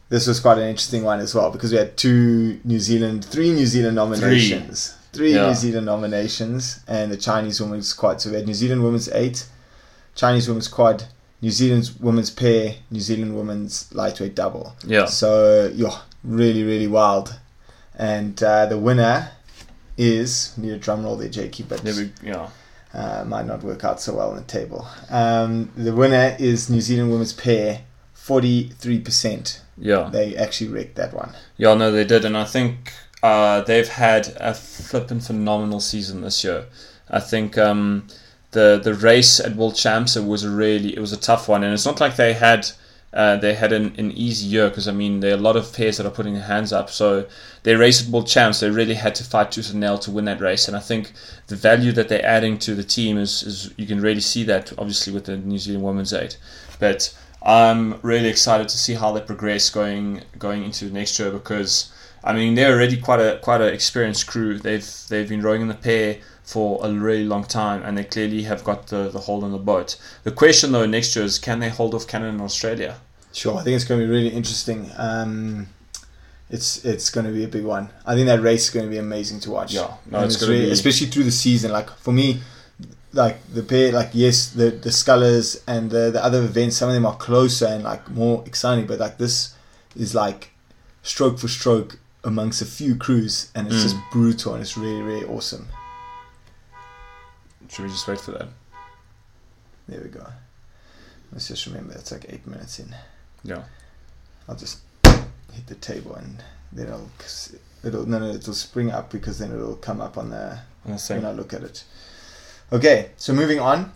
This 0.09 0.25
was 0.27 0.39
quite 0.39 0.57
an 0.57 0.63
interesting 0.67 1.03
one 1.03 1.19
as 1.19 1.35
well 1.35 1.51
because 1.51 1.71
we 1.71 1.77
had 1.77 1.95
two 1.95 2.59
New 2.63 2.79
Zealand, 2.79 3.23
three 3.25 3.51
New 3.51 3.65
Zealand 3.67 3.95
nominations, 3.95 4.95
three, 5.13 5.35
Yeah. 5.35 5.47
New 5.47 5.53
Zealand 5.55 5.85
nominations, 5.85 6.79
and 6.87 7.11
the 7.11 7.17
Chinese 7.17 7.61
women's 7.61 7.93
quad. 7.93 8.19
So 8.21 8.29
we 8.31 8.37
had 8.37 8.47
New 8.47 8.53
Zealand 8.55 8.83
women's 8.83 9.07
eight, 9.09 9.45
Chinese 10.15 10.47
women's 10.47 10.67
quad, 10.67 11.03
New 11.41 11.51
Zealand's 11.51 11.97
women's 11.99 12.31
pair, 12.31 12.75
New 12.89 12.99
Zealand 12.99 13.35
women's 13.37 13.93
lightweight 13.93 14.35
double. 14.35 14.75
Yeah, 14.85 15.05
So 15.05 15.71
yeah, 15.75 15.99
really 16.23 16.63
really 16.63 16.87
wild, 16.87 17.35
and 17.95 18.41
uh, 18.41 18.65
the 18.65 18.77
winner 18.79 19.29
is 19.97 20.57
need 20.57 20.71
a 20.73 20.77
drum 20.77 21.03
roll 21.03 21.17
there, 21.17 21.29
Jakey, 21.29 21.63
but 21.63 21.81
there 21.81 21.93
we, 21.93 22.11
yeah, 22.23 22.49
uh, 22.93 23.23
might 23.27 23.45
not 23.45 23.61
work 23.63 23.83
out 23.83 24.01
so 24.01 24.15
well 24.15 24.31
on 24.31 24.37
the 24.37 24.41
table. 24.43 24.87
Um, 25.09 25.71
the 25.77 25.93
winner 25.93 26.35
is 26.39 26.69
New 26.69 26.81
Zealand 26.81 27.11
women's 27.11 27.33
pair, 27.33 27.81
forty 28.29 28.57
three 28.83 28.99
percent. 29.07 29.61
yeah. 29.91 30.09
They 30.17 30.27
actually 30.45 30.69
wrecked 30.73 30.95
that 31.01 31.13
one. 31.13 31.31
Yeah, 31.57 31.73
no, 31.81 31.87
they 31.91 32.05
did, 32.13 32.25
and 32.25 32.37
I 32.37 32.45
think 32.55 32.73
uh, 33.23 33.61
they've 33.69 33.93
had 34.07 34.23
a 34.49 34.53
flippin' 34.53 35.21
phenomenal 35.21 35.79
season 35.79 36.21
this 36.21 36.43
year. 36.43 36.61
I 37.09 37.21
think 37.31 37.57
um, 37.57 38.07
the 38.51 38.67
the 38.87 38.93
race 38.93 39.39
at 39.39 39.55
World 39.55 39.75
Champs 39.83 40.15
it 40.15 40.25
was 40.33 40.43
a 40.43 40.51
really 40.63 40.91
it 40.97 41.01
was 41.07 41.13
a 41.13 41.25
tough 41.29 41.49
one, 41.53 41.63
and 41.63 41.73
it's 41.73 41.87
not 41.91 41.99
like 41.99 42.15
they 42.17 42.33
had 42.33 42.61
uh, 43.21 43.35
they 43.37 43.55
had 43.55 43.71
an, 43.73 43.85
an 43.97 44.11
easy 44.11 44.45
year 44.55 44.69
because 44.69 44.87
I 44.87 44.91
mean 45.01 45.19
there 45.21 45.33
are 45.33 45.39
a 45.39 45.47
lot 45.49 45.57
of 45.57 45.73
pairs 45.77 45.97
that 45.97 46.05
are 46.05 46.17
putting 46.17 46.35
their 46.35 46.49
hands 46.55 46.71
up. 46.71 46.89
So 46.89 47.25
they 47.63 47.75
race 47.75 47.99
at 48.03 48.11
World 48.11 48.27
Champs, 48.27 48.59
they 48.59 48.69
really 48.69 48.97
had 49.05 49.15
to 49.15 49.23
fight 49.23 49.51
tooth 49.51 49.71
and 49.71 49.79
nail 49.79 49.97
to 49.97 50.11
win 50.11 50.25
that 50.25 50.39
race, 50.49 50.67
and 50.67 50.77
I 50.77 50.83
think 50.89 51.03
the 51.47 51.55
value 51.69 51.91
that 51.93 52.07
they're 52.09 52.33
adding 52.37 52.59
to 52.59 52.75
the 52.75 52.87
team 52.97 53.17
is, 53.17 53.43
is 53.43 53.73
you 53.75 53.87
can 53.87 53.99
really 54.01 54.21
see 54.21 54.43
that 54.45 54.71
obviously 54.77 55.11
with 55.13 55.25
the 55.25 55.37
New 55.37 55.57
Zealand 55.57 55.83
Women's 55.83 56.13
Eight, 56.13 56.37
but. 56.79 57.01
I'm 57.41 57.99
really 58.01 58.27
excited 58.27 58.67
to 58.69 58.77
see 58.77 58.95
how 58.95 59.11
they 59.11 59.21
progress 59.21 59.69
going 59.69 60.23
going 60.37 60.63
into 60.63 60.85
next 60.85 61.17
year 61.19 61.31
because 61.31 61.91
I 62.23 62.33
mean 62.33 62.55
they're 62.55 62.73
already 62.75 62.97
quite 62.97 63.19
a 63.21 63.39
quite 63.41 63.61
an 63.61 63.73
experienced 63.73 64.27
crew. 64.27 64.59
They've 64.59 64.87
they've 65.09 65.29
been 65.29 65.41
rowing 65.41 65.61
in 65.61 65.67
the 65.69 65.73
pair 65.75 66.17
for 66.43 66.79
a 66.83 66.91
really 66.91 67.23
long 67.25 67.43
time 67.43 67.83
and 67.83 67.97
they 67.97 68.03
clearly 68.03 68.41
have 68.43 68.63
got 68.63 68.87
the, 68.87 69.07
the 69.09 69.19
hold 69.19 69.43
on 69.43 69.51
the 69.51 69.57
boat. 69.59 69.95
The 70.23 70.31
question 70.31 70.71
though 70.71 70.85
next 70.85 71.15
year 71.15 71.23
is 71.23 71.37
can 71.39 71.59
they 71.59 71.69
hold 71.69 71.93
off 71.93 72.07
Canada 72.07 72.31
and 72.31 72.41
Australia? 72.41 72.97
Sure, 73.31 73.57
I 73.57 73.63
think 73.63 73.75
it's 73.75 73.85
going 73.85 74.01
to 74.01 74.07
be 74.07 74.11
really 74.11 74.29
interesting. 74.29 74.89
Um, 74.97 75.67
it's 76.49 76.83
it's 76.83 77.11
going 77.11 77.27
to 77.27 77.31
be 77.31 77.43
a 77.43 77.47
big 77.47 77.63
one. 77.63 77.89
I 78.05 78.15
think 78.15 78.25
that 78.25 78.41
race 78.41 78.65
is 78.65 78.69
going 78.71 78.85
to 78.85 78.89
be 78.89 78.97
amazing 78.97 79.39
to 79.41 79.51
watch. 79.51 79.73
Yeah, 79.73 79.93
no, 80.09 80.17
And 80.17 80.25
it's 80.25 80.37
gonna 80.37 80.53
be- 80.53 80.71
especially 80.71 81.07
through 81.07 81.25
the 81.25 81.31
season. 81.31 81.71
Like 81.71 81.89
for 81.97 82.11
me, 82.11 82.41
like 83.13 83.37
the 83.53 83.63
pair, 83.63 83.91
like 83.91 84.09
yes, 84.13 84.49
the 84.51 84.69
the 84.71 84.91
scullers 84.91 85.63
and 85.67 85.89
the 85.91 86.11
the 86.11 86.23
other 86.23 86.43
events, 86.43 86.77
some 86.77 86.89
of 86.89 86.95
them 86.95 87.05
are 87.05 87.15
closer 87.17 87.65
and 87.67 87.83
like 87.83 88.09
more 88.09 88.43
exciting. 88.45 88.85
But 88.87 88.99
like 88.99 89.17
this 89.17 89.55
is 89.95 90.13
like 90.13 90.51
stroke 91.01 91.39
for 91.39 91.47
stroke 91.47 91.97
amongst 92.23 92.61
a 92.61 92.65
few 92.65 92.95
crews, 92.95 93.49
and 93.55 93.67
it's 93.67 93.77
Mm. 93.77 93.83
just 93.83 93.95
brutal 94.11 94.53
and 94.53 94.61
it's 94.61 94.77
really 94.77 95.01
really 95.01 95.25
awesome. 95.25 95.67
Should 97.69 97.85
we 97.85 97.91
just 97.91 98.07
wait 98.07 98.19
for 98.19 98.31
that? 98.31 98.47
There 99.87 100.01
we 100.01 100.09
go. 100.09 100.25
Let's 101.31 101.47
just 101.47 101.65
remember 101.67 101.93
it's 101.93 102.11
like 102.11 102.25
eight 102.29 102.45
minutes 102.47 102.79
in. 102.79 102.95
Yeah. 103.43 103.63
I'll 104.47 104.55
just 104.55 104.79
hit 105.53 105.67
the 105.67 105.75
table 105.75 106.15
and 106.15 106.43
then 106.71 106.87
it'll 106.87 107.09
it'll 107.83 108.05
no 108.07 108.19
no 108.19 108.29
it'll 108.31 108.53
spring 108.53 108.91
up 108.91 109.11
because 109.11 109.37
then 109.39 109.51
it'll 109.51 109.75
come 109.75 110.01
up 110.01 110.17
on 110.17 110.29
the 110.31 110.59
On 110.85 110.93
the 110.93 110.97
same. 110.97 111.17
when 111.21 111.31
I 111.31 111.33
look 111.33 111.53
at 111.53 111.63
it. 111.63 111.83
Okay, 112.71 113.09
so 113.17 113.33
moving 113.33 113.59
on, 113.59 113.91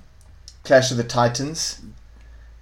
Clash 0.63 0.91
of 0.91 0.97
the 0.97 1.03
Titans. 1.03 1.81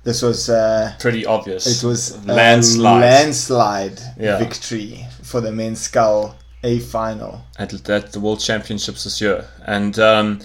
This 0.04 0.22
was 0.22 0.50
uh, 0.50 0.94
Pretty 1.00 1.26
obvious. 1.26 1.84
it 1.84 1.86
was 1.88 2.16
a 2.16 2.34
landslide 2.34 3.02
landslide 3.02 4.00
Yeah. 4.20 4.40
victory 4.40 5.06
for 5.22 5.42
the 5.42 5.52
men's 5.52 5.80
scull 5.82 6.36
A 6.64 6.80
final. 6.80 7.44
at, 7.60 7.88
at 7.90 8.12
the 8.12 8.20
World 8.20 8.40
Championships 8.40 9.04
this 9.04 9.22
year. 9.22 9.46
And 9.66 9.98
um, 10.00 10.40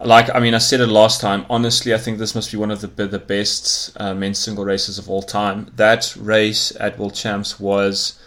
like 0.00 0.34
I 0.34 0.40
mean, 0.40 0.54
I 0.54 0.58
said 0.58 0.80
it 0.80 0.88
last 0.88 1.20
time. 1.20 1.46
Honestly, 1.48 1.94
I 1.94 1.98
think 1.98 2.18
this 2.18 2.34
must 2.34 2.50
be 2.50 2.58
one 2.58 2.72
of 2.72 2.80
the 2.80 2.88
the 3.06 3.18
best 3.20 3.96
uh, 4.00 4.14
men's 4.14 4.38
single 4.38 4.64
races 4.64 4.98
of 4.98 5.08
all 5.08 5.22
time. 5.22 5.70
That 5.76 6.14
race 6.16 6.72
at 6.80 6.98
World 6.98 7.14
Champs 7.14 7.58
was 7.60 8.18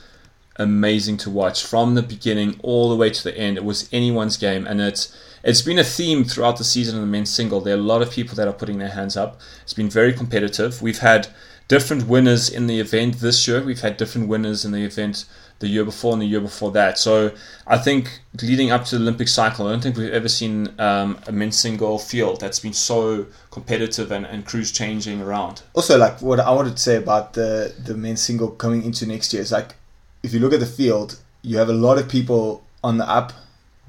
amazing 0.56 1.18
to 1.18 1.30
watch 1.30 1.66
from 1.66 1.96
the 1.96 2.02
beginning 2.02 2.60
all 2.64 2.90
the 2.90 2.96
way 2.96 3.10
to 3.10 3.24
the 3.24 3.38
end. 3.38 3.58
It 3.58 3.64
was 3.64 3.90
anyone's 3.92 4.38
game, 4.38 4.66
and 4.68 4.82
it's 4.82 5.16
it's 5.44 5.62
been 5.62 5.80
a 5.80 5.84
theme 5.84 6.24
throughout 6.24 6.58
the 6.58 6.64
season 6.64 6.96
in 6.96 7.02
the 7.02 7.08
men's 7.08 7.32
single. 7.32 7.62
There 7.62 7.76
are 7.76 7.80
a 7.80 7.82
lot 7.82 8.02
of 8.02 8.12
people 8.12 8.36
that 8.36 8.48
are 8.48 8.54
putting 8.54 8.78
their 8.78 8.90
hands 8.90 9.18
up. 9.18 9.40
It's 9.64 9.74
been 9.74 9.90
very 9.90 10.14
competitive. 10.14 10.82
We've 10.82 11.00
had 11.00 11.30
different 11.68 12.08
winners 12.08 12.50
in 12.50 12.68
the 12.68 12.80
event 12.80 13.22
this 13.22 13.48
year. 13.48 13.64
We've 13.64 13.82
had 13.82 13.98
different 13.98 14.28
winners 14.28 14.66
in 14.66 14.72
the 14.72 14.84
event 14.84 15.26
the 15.60 15.68
year 15.68 15.86
before 15.86 16.14
and 16.14 16.22
the 16.22 16.26
year 16.26 16.42
before 16.42 16.72
that. 16.72 16.98
So 16.98 17.32
I 17.66 17.78
think 17.78 18.20
leading 18.42 18.72
up 18.72 18.84
to 18.86 18.98
the 18.98 19.02
Olympic 19.02 19.28
cycle, 19.30 19.68
I 19.68 19.72
don't 19.72 19.82
think 19.82 19.96
we've 19.96 20.12
ever 20.12 20.28
seen 20.28 20.74
um, 20.80 21.20
a 21.28 21.32
men's 21.32 21.58
single 21.58 21.98
field 21.98 22.42
that's 22.42 22.60
been 22.60 22.74
so 22.74 23.28
competitive 23.52 24.12
and, 24.12 24.26
and 24.26 24.46
crews 24.46 24.72
changing 24.72 25.22
around. 25.22 25.62
Also, 25.74 25.98
like 25.98 26.22
what 26.22 26.40
I 26.40 26.52
wanted 26.52 26.76
to 26.76 26.82
say 26.82 26.98
about 26.98 27.34
the 27.34 27.74
the 27.84 27.96
men's 27.96 28.22
single 28.22 28.50
coming 28.50 28.84
into 28.84 29.06
next 29.06 29.34
year 29.34 29.42
is 29.42 29.52
like, 29.52 29.76
if 30.24 30.34
you 30.34 30.40
look 30.40 30.54
at 30.54 30.60
the 30.60 30.66
field, 30.66 31.20
you 31.42 31.58
have 31.58 31.70
a 31.70 31.74
lot 31.74 31.98
of 31.98 32.08
people 32.08 32.64
on 32.84 32.98
the 32.98 33.10
up 33.10 33.34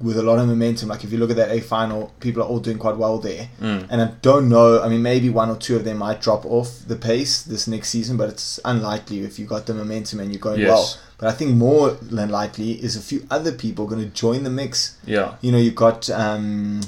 with 0.01 0.17
a 0.17 0.23
lot 0.23 0.39
of 0.39 0.47
momentum. 0.47 0.89
Like 0.89 1.03
if 1.03 1.11
you 1.11 1.17
look 1.17 1.29
at 1.29 1.35
that 1.37 1.51
A 1.51 1.61
final, 1.61 2.11
people 2.19 2.41
are 2.41 2.45
all 2.45 2.59
doing 2.59 2.77
quite 2.77 2.97
well 2.97 3.19
there. 3.19 3.47
Mm. 3.61 3.87
And 3.89 4.01
I 4.01 4.11
don't 4.21 4.49
know. 4.49 4.81
I 4.81 4.89
mean, 4.89 5.01
maybe 5.01 5.29
one 5.29 5.49
or 5.49 5.55
two 5.55 5.75
of 5.75 5.85
them 5.85 5.97
might 5.99 6.19
drop 6.19 6.45
off 6.45 6.79
the 6.87 6.95
pace 6.95 7.41
this 7.43 7.67
next 7.67 7.89
season, 7.89 8.17
but 8.17 8.29
it's 8.29 8.59
unlikely 8.65 9.19
if 9.21 9.39
you've 9.39 9.47
got 9.49 9.65
the 9.65 9.73
momentum 9.73 10.19
and 10.19 10.31
you're 10.31 10.41
going 10.41 10.59
Yes. 10.59 10.69
well. 10.69 10.97
But 11.19 11.29
I 11.29 11.31
think 11.31 11.55
more 11.55 11.91
than 11.91 12.29
likely 12.29 12.71
is 12.83 12.95
a 12.97 13.01
few 13.01 13.25
other 13.29 13.51
people 13.53 13.85
going 13.87 14.01
to 14.01 14.09
join 14.09 14.43
the 14.43 14.49
mix. 14.49 14.97
Yeah. 15.05 15.35
You 15.41 15.51
know, 15.53 15.57
you've 15.59 15.75
got 15.75 16.09
um, 16.09 16.81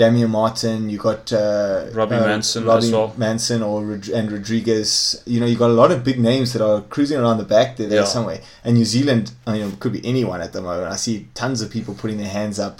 Damir 0.00 0.28
Martin, 0.40 0.88
you 0.92 0.98
got 0.98 1.22
uh, 1.32 1.86
Robbie 1.92 2.16
uh, 2.16 2.26
Manson 2.30 2.64
Robbie 2.64 2.86
as 2.86 2.92
well. 2.92 3.08
Manson 3.24 3.60
or 3.62 3.78
and 4.18 4.26
Rodriguez. 4.36 5.22
You 5.26 5.38
know, 5.40 5.46
you 5.46 5.56
got 5.64 5.70
a 5.70 5.78
lot 5.82 5.90
of 5.94 5.98
big 6.10 6.18
names 6.30 6.48
that 6.54 6.62
are 6.68 6.80
cruising 6.94 7.18
around 7.22 7.38
the 7.38 7.48
back 7.56 7.68
there, 7.76 7.88
there 7.88 8.00
Yeah. 8.00 8.16
somewhere. 8.16 8.40
And 8.64 8.70
New 8.78 8.84
Zealand, 8.96 9.24
I 9.46 9.52
mean, 9.52 9.62
it 9.68 9.80
could 9.82 9.92
be 9.92 10.04
anyone 10.14 10.40
at 10.46 10.52
the 10.56 10.62
moment. 10.62 10.88
I 10.96 10.96
see 10.96 11.28
tons 11.42 11.60
of 11.62 11.70
people 11.76 11.92
putting 12.02 12.18
their 12.22 12.34
hands 12.40 12.58
up 12.58 12.76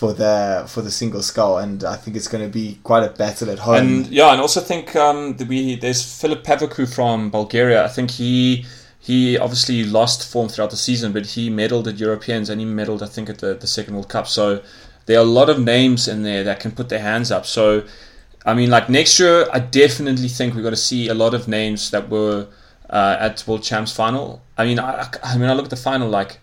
for 0.00 0.10
the 0.20 0.64
for 0.72 0.80
the 0.86 0.90
single 1.00 1.22
scull, 1.30 1.58
and 1.64 1.84
I 1.84 1.96
think 1.96 2.16
it's 2.16 2.28
going 2.34 2.44
to 2.48 2.52
be 2.62 2.66
quite 2.82 3.04
a 3.10 3.12
battle 3.22 3.48
at 3.50 3.60
home. 3.60 3.76
And 3.76 4.06
yeah, 4.18 4.32
and 4.32 4.40
also 4.40 4.60
think 4.60 4.86
um, 4.96 5.18
we 5.52 5.76
there's 5.76 6.02
Philip 6.20 6.42
Pavucu 6.48 6.84
from 6.96 7.30
Bulgaria. 7.30 7.84
I 7.84 7.88
think 7.96 8.08
he 8.12 8.64
he 9.08 9.18
obviously 9.46 9.84
lost 9.98 10.18
form 10.32 10.48
throughout 10.48 10.70
the 10.70 10.82
season, 10.88 11.12
but 11.12 11.24
he 11.34 11.50
medaled 11.50 11.86
at 11.92 11.96
Europeans 12.06 12.48
and 12.50 12.58
he 12.62 12.66
medaled 12.66 13.02
I 13.02 13.10
think 13.14 13.28
at 13.28 13.38
the, 13.44 13.50
the 13.64 13.66
second 13.76 13.92
World 13.96 14.08
Cup. 14.08 14.26
So 14.26 14.62
there 15.06 15.18
are 15.18 15.22
a 15.22 15.28
lot 15.40 15.50
of 15.50 15.58
names 15.60 16.08
in 16.08 16.22
there 16.22 16.44
that 16.44 16.60
can 16.60 16.70
put 16.72 16.88
their 16.88 17.00
hands 17.00 17.30
up. 17.30 17.46
So 17.46 17.84
I 18.44 18.54
mean, 18.54 18.70
like 18.70 18.88
next 18.88 19.18
year, 19.18 19.48
I 19.52 19.58
definitely 19.58 20.28
think 20.28 20.54
we're 20.54 20.62
going 20.62 20.74
to 20.74 20.80
see 20.80 21.08
a 21.08 21.14
lot 21.14 21.32
of 21.34 21.48
names 21.48 21.90
that 21.90 22.10
were 22.10 22.46
uh, 22.90 23.16
at 23.18 23.42
World 23.46 23.62
Champs 23.62 23.92
final. 23.92 24.42
I 24.58 24.64
mean, 24.64 24.78
I, 24.78 25.08
I 25.22 25.38
mean, 25.38 25.48
I 25.48 25.54
look 25.54 25.64
at 25.64 25.70
the 25.70 25.76
final 25.76 26.08
like 26.08 26.38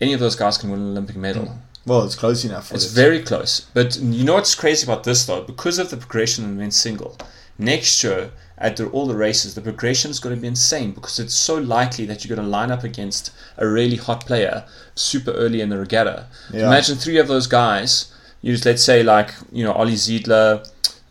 any 0.00 0.12
of 0.12 0.20
those 0.20 0.36
guys 0.36 0.58
can 0.58 0.70
win 0.70 0.80
an 0.80 0.90
Olympic 0.90 1.16
medal. 1.16 1.44
Mm. 1.44 1.58
Well, 1.86 2.04
it's 2.04 2.14
close 2.14 2.44
enough. 2.44 2.72
it's 2.72 2.92
very 2.92 3.22
close. 3.22 3.60
But 3.72 3.96
you 3.96 4.22
know 4.22 4.34
what's 4.34 4.54
crazy 4.54 4.84
about 4.86 5.04
this 5.04 5.24
though? 5.24 5.42
Because 5.42 5.78
of 5.78 5.88
the 5.88 5.96
progression 5.96 6.44
in 6.44 6.58
men's 6.58 6.76
single, 6.76 7.16
next 7.60 8.02
year 8.02 8.30
at 8.58 8.76
the, 8.76 8.88
all 8.90 9.06
the 9.06 9.16
races, 9.16 9.54
the 9.54 9.60
progression 9.60 10.10
is 10.10 10.20
going 10.20 10.34
to 10.34 10.40
be 10.40 10.46
insane 10.46 10.92
because 10.92 11.18
it's 11.18 11.34
so 11.34 11.56
likely 11.56 12.04
that 12.06 12.24
you're 12.24 12.34
going 12.34 12.44
to 12.44 12.50
line 12.50 12.70
up 12.70 12.84
against 12.84 13.32
a 13.56 13.66
really 13.66 13.96
hot 13.96 14.26
player 14.26 14.64
super 14.94 15.32
early 15.32 15.60
in 15.60 15.70
the 15.70 15.78
regatta. 15.78 16.26
Yeah. 16.52 16.66
Imagine 16.66 16.96
three 16.96 17.18
of 17.18 17.28
those 17.28 17.46
guys. 17.46 18.12
You 18.42 18.52
just 18.52 18.66
let's 18.66 18.82
say 18.82 19.02
like 19.02 19.32
you 19.52 19.64
know 19.64 19.72
Ollie 19.72 19.94
Zeidler, 19.94 20.66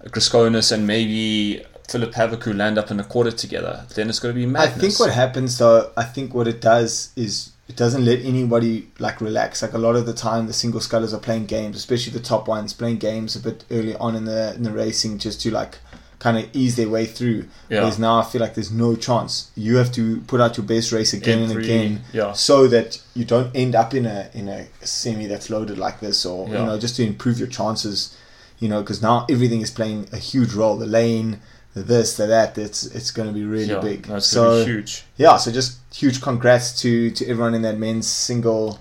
Griskonis, 0.06 0.72
and 0.72 0.86
maybe 0.86 1.64
Philip 1.88 2.12
Pavucu 2.12 2.56
land 2.56 2.78
up 2.78 2.92
in 2.92 3.00
a 3.00 3.04
quarter 3.04 3.32
together. 3.32 3.86
Then 3.96 4.10
it's 4.10 4.20
going 4.20 4.34
to 4.34 4.40
be 4.40 4.46
madness. 4.46 4.78
I 4.78 4.80
think 4.80 5.00
what 5.00 5.12
happens 5.12 5.58
though, 5.58 5.92
I 5.98 6.04
think 6.04 6.34
what 6.34 6.48
it 6.48 6.62
does 6.62 7.12
is 7.16 7.52
it 7.68 7.76
doesn't 7.76 8.04
let 8.04 8.20
anybody 8.26 8.90
like 9.00 9.22
relax. 9.22 9.62
Like 9.62 9.74
a 9.74 9.78
lot 9.78 9.96
of 9.96 10.06
the 10.06 10.14
time, 10.14 10.48
the 10.48 10.54
single 10.54 10.82
scullers 10.82 11.14
are 11.14 11.20
playing 11.20 11.46
games, 11.46 11.78
especially 11.78 12.14
the 12.14 12.20
top 12.20 12.48
ones, 12.48 12.74
playing 12.74 12.98
games 12.98 13.36
a 13.36 13.40
bit 13.40 13.64
early 13.70 13.96
on 13.96 14.16
in 14.16 14.26
the 14.26 14.54
in 14.56 14.64
the 14.64 14.72
racing, 14.72 15.20
just 15.20 15.42
to 15.42 15.52
like 15.52 15.78
kind 16.20 16.38
of 16.38 16.54
ease 16.54 16.76
their 16.76 16.90
way 16.90 17.06
through. 17.06 17.48
Yeah. 17.70 17.80
Whereas 17.80 17.98
now 17.98 18.20
I 18.20 18.26
feel 18.26 18.42
like 18.42 18.54
there's 18.54 18.72
no 18.72 18.96
chance. 18.96 19.52
You 19.56 19.78
have 19.78 19.92
to 19.94 20.20
put 20.22 20.42
out 20.42 20.58
your 20.58 20.66
best 20.66 20.92
race 20.92 21.14
again 21.14 21.40
and 21.40 21.58
again, 21.58 22.02
yeah. 22.14 22.34
so 22.34 22.68
that 22.68 23.02
you 23.16 23.26
don't 23.26 23.56
end 23.56 23.74
up 23.74 23.94
in 23.94 24.06
a 24.06 24.30
in 24.34 24.50
a 24.50 24.68
semi 24.86 25.26
that's 25.26 25.50
loaded 25.50 25.78
like 25.78 26.00
this, 26.02 26.26
or 26.26 26.48
yeah. 26.48 26.60
you 26.60 26.66
know, 26.66 26.80
just 26.80 26.98
to 26.98 27.06
improve 27.06 27.40
your 27.40 27.48
chances. 27.48 28.16
You 28.60 28.68
know, 28.68 28.82
because 28.82 29.02
now 29.02 29.26
everything 29.30 29.62
is 29.62 29.72
playing 29.72 30.10
a 30.12 30.18
huge 30.18 30.54
role. 30.54 30.78
The 30.78 30.86
lane, 30.86 31.40
the 31.74 31.82
this, 31.82 32.18
the 32.18 32.28
that. 32.28 32.58
It's 32.58 32.86
it's 32.86 33.12
going 33.12 33.30
to 33.30 33.34
be 33.34 33.46
really 33.46 33.74
yeah, 33.74 33.80
big. 33.80 34.04
That's 34.04 34.28
so 34.28 34.66
huge. 34.66 35.06
Yeah, 35.16 35.38
so 35.38 35.50
just 35.52 35.80
huge 35.94 36.22
congrats 36.22 36.82
to 36.82 37.10
to 37.12 37.28
everyone 37.28 37.56
in 37.56 37.62
that 37.62 37.78
men's 37.78 38.08
single 38.08 38.80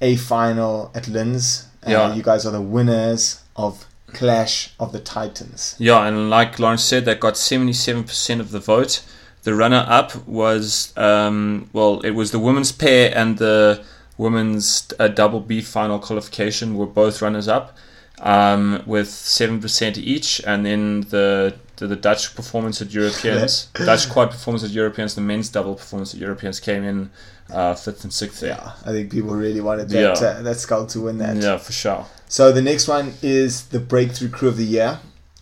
A 0.00 0.16
final 0.16 0.90
at 0.94 1.06
Linz. 1.06 1.66
Uh, 1.86 1.90
yeah, 1.90 2.14
you 2.14 2.22
guys 2.22 2.46
are 2.46 2.52
the 2.52 2.62
winners 2.62 3.42
of 3.56 3.86
Clash 4.12 4.72
of 4.78 4.92
the 4.92 5.00
Titans. 5.00 5.74
Yeah, 5.78 6.06
and 6.06 6.30
like 6.30 6.58
Lawrence 6.58 6.84
said, 6.84 7.04
they 7.04 7.14
got 7.14 7.36
seventy 7.36 7.72
seven 7.72 8.04
percent 8.04 8.40
of 8.40 8.50
the 8.50 8.60
vote. 8.60 9.02
The 9.42 9.54
runner 9.54 9.84
up 9.88 10.26
was 10.26 10.92
um, 10.96 11.70
well, 11.72 12.00
it 12.00 12.10
was 12.10 12.30
the 12.30 12.38
women's 12.38 12.72
pair 12.72 13.12
and 13.16 13.38
the 13.38 13.84
women's 14.18 14.92
uh, 14.98 15.08
double 15.08 15.40
B 15.40 15.62
final 15.62 15.98
qualification 15.98 16.76
were 16.76 16.86
both 16.86 17.22
runners 17.22 17.48
up 17.48 17.76
um, 18.20 18.82
with 18.86 19.08
seven 19.08 19.60
percent 19.60 19.98
each, 19.98 20.40
and 20.46 20.64
then 20.64 21.02
the 21.02 21.56
the, 21.76 21.86
the 21.86 21.96
Dutch 21.96 22.34
performance 22.34 22.82
at 22.82 22.92
Europeans, 22.92 23.66
Dutch 23.74 24.10
quad 24.10 24.30
performance 24.30 24.62
at 24.62 24.70
Europeans, 24.70 25.14
the 25.14 25.22
men's 25.22 25.48
double 25.48 25.74
performance 25.74 26.14
at 26.14 26.20
Europeans 26.20 26.60
came 26.60 26.84
in 26.84 27.10
uh, 27.50 27.74
fifth 27.74 28.04
and 28.04 28.12
sixth. 28.12 28.42
Yeah, 28.42 28.72
I 28.84 28.92
think 28.92 29.10
people 29.10 29.34
really 29.34 29.60
wanted 29.60 29.88
that 29.88 30.20
yeah. 30.20 30.28
uh, 30.28 30.42
that 30.42 30.58
scull 30.58 30.86
to 30.88 31.00
win 31.00 31.18
that. 31.18 31.36
Yeah, 31.36 31.56
for 31.56 31.72
sure. 31.72 32.06
So 32.30 32.52
the 32.52 32.62
next 32.62 32.86
one 32.86 33.14
is 33.22 33.66
the 33.66 33.80
breakthrough 33.80 34.28
crew 34.28 34.48
of 34.48 34.56
the 34.56 34.64
year. 34.64 35.00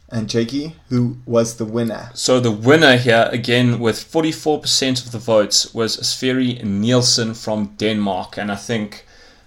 And 0.08 0.26
Jakey, 0.26 0.74
who 0.88 1.18
was 1.26 1.58
the 1.58 1.66
winner? 1.66 2.10
So 2.14 2.40
the 2.40 2.50
winner 2.50 2.96
here, 2.96 3.28
again 3.30 3.78
with 3.78 3.96
44% 3.96 5.04
of 5.04 5.12
the 5.12 5.18
votes, 5.18 5.74
was 5.74 5.98
Sverri 5.98 6.64
Nielsen 6.64 7.34
from 7.34 7.74
Denmark, 7.76 8.38
and 8.38 8.50
I 8.50 8.56
think 8.56 9.04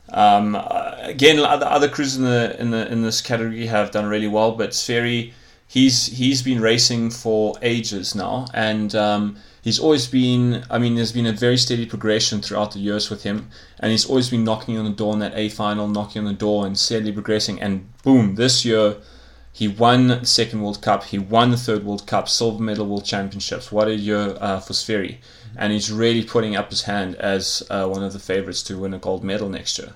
um, 0.10 0.56
again 1.02 1.40
other 1.40 1.66
other 1.66 1.90
crews 1.90 2.16
in 2.16 2.26
the 2.26 2.56
in 2.60 2.70
the 2.70 2.92
in 2.92 3.02
this 3.02 3.22
category 3.22 3.66
have 3.66 3.90
done 3.90 4.06
really 4.06 4.28
well, 4.28 4.52
but 4.52 4.70
Sverri 4.70 5.34
he's 5.68 6.06
he's 6.06 6.44
been 6.44 6.62
racing 6.62 7.10
for 7.10 7.56
ages 7.64 8.14
now, 8.14 8.46
and 8.54 8.94
um, 8.94 9.38
he's 9.62 9.80
always 9.80 10.08
been. 10.08 10.64
I 10.70 10.78
mean, 10.78 10.96
there's 10.96 11.12
been 11.12 11.26
a 11.26 11.34
very 11.34 11.58
steady 11.58 11.86
progression 11.86 12.42
throughout 12.42 12.72
the 12.72 12.80
years 12.80 13.10
with 13.10 13.24
him, 13.24 13.50
and 13.80 13.92
he's 13.92 14.06
always 14.06 14.30
been 14.30 14.44
knocking 14.44 14.78
on 14.78 14.86
the 14.86 14.92
door 14.92 15.14
in 15.14 15.20
that 15.20 15.34
A 15.36 15.50
final, 15.50 15.88
knocking 15.88 16.20
on 16.20 16.26
the 16.26 16.34
door, 16.38 16.66
and 16.66 16.78
steadily 16.78 17.12
progressing. 17.12 17.62
And 17.62 17.90
boom, 18.04 18.36
this 18.36 18.66
year. 18.66 18.98
He 19.54 19.68
won 19.68 20.08
the 20.08 20.26
second 20.26 20.62
World 20.62 20.82
Cup. 20.82 21.04
He 21.04 21.20
won 21.20 21.52
the 21.52 21.58
third 21.58 21.84
World 21.84 22.08
Cup, 22.08 22.30
silver 22.30 22.64
medal 22.64 22.88
World 22.88 23.04
Championships. 23.04 23.70
What 23.70 23.90
a 23.90 23.96
year 23.96 24.38
uh, 24.40 24.62
for 24.62 24.72
Sverri. 24.72 25.18
And 25.58 25.74
he's 25.74 25.92
really 25.92 26.24
putting 26.24 26.56
up 26.56 26.70
his 26.70 26.84
hand 26.84 27.16
as 27.16 27.62
uh, 27.70 27.86
one 27.86 28.02
of 28.02 28.14
the 28.14 28.20
favorites 28.20 28.64
to 28.64 28.78
win 28.80 28.94
a 28.94 28.98
gold 28.98 29.26
medal 29.26 29.50
next 29.50 29.78
year. 29.78 29.92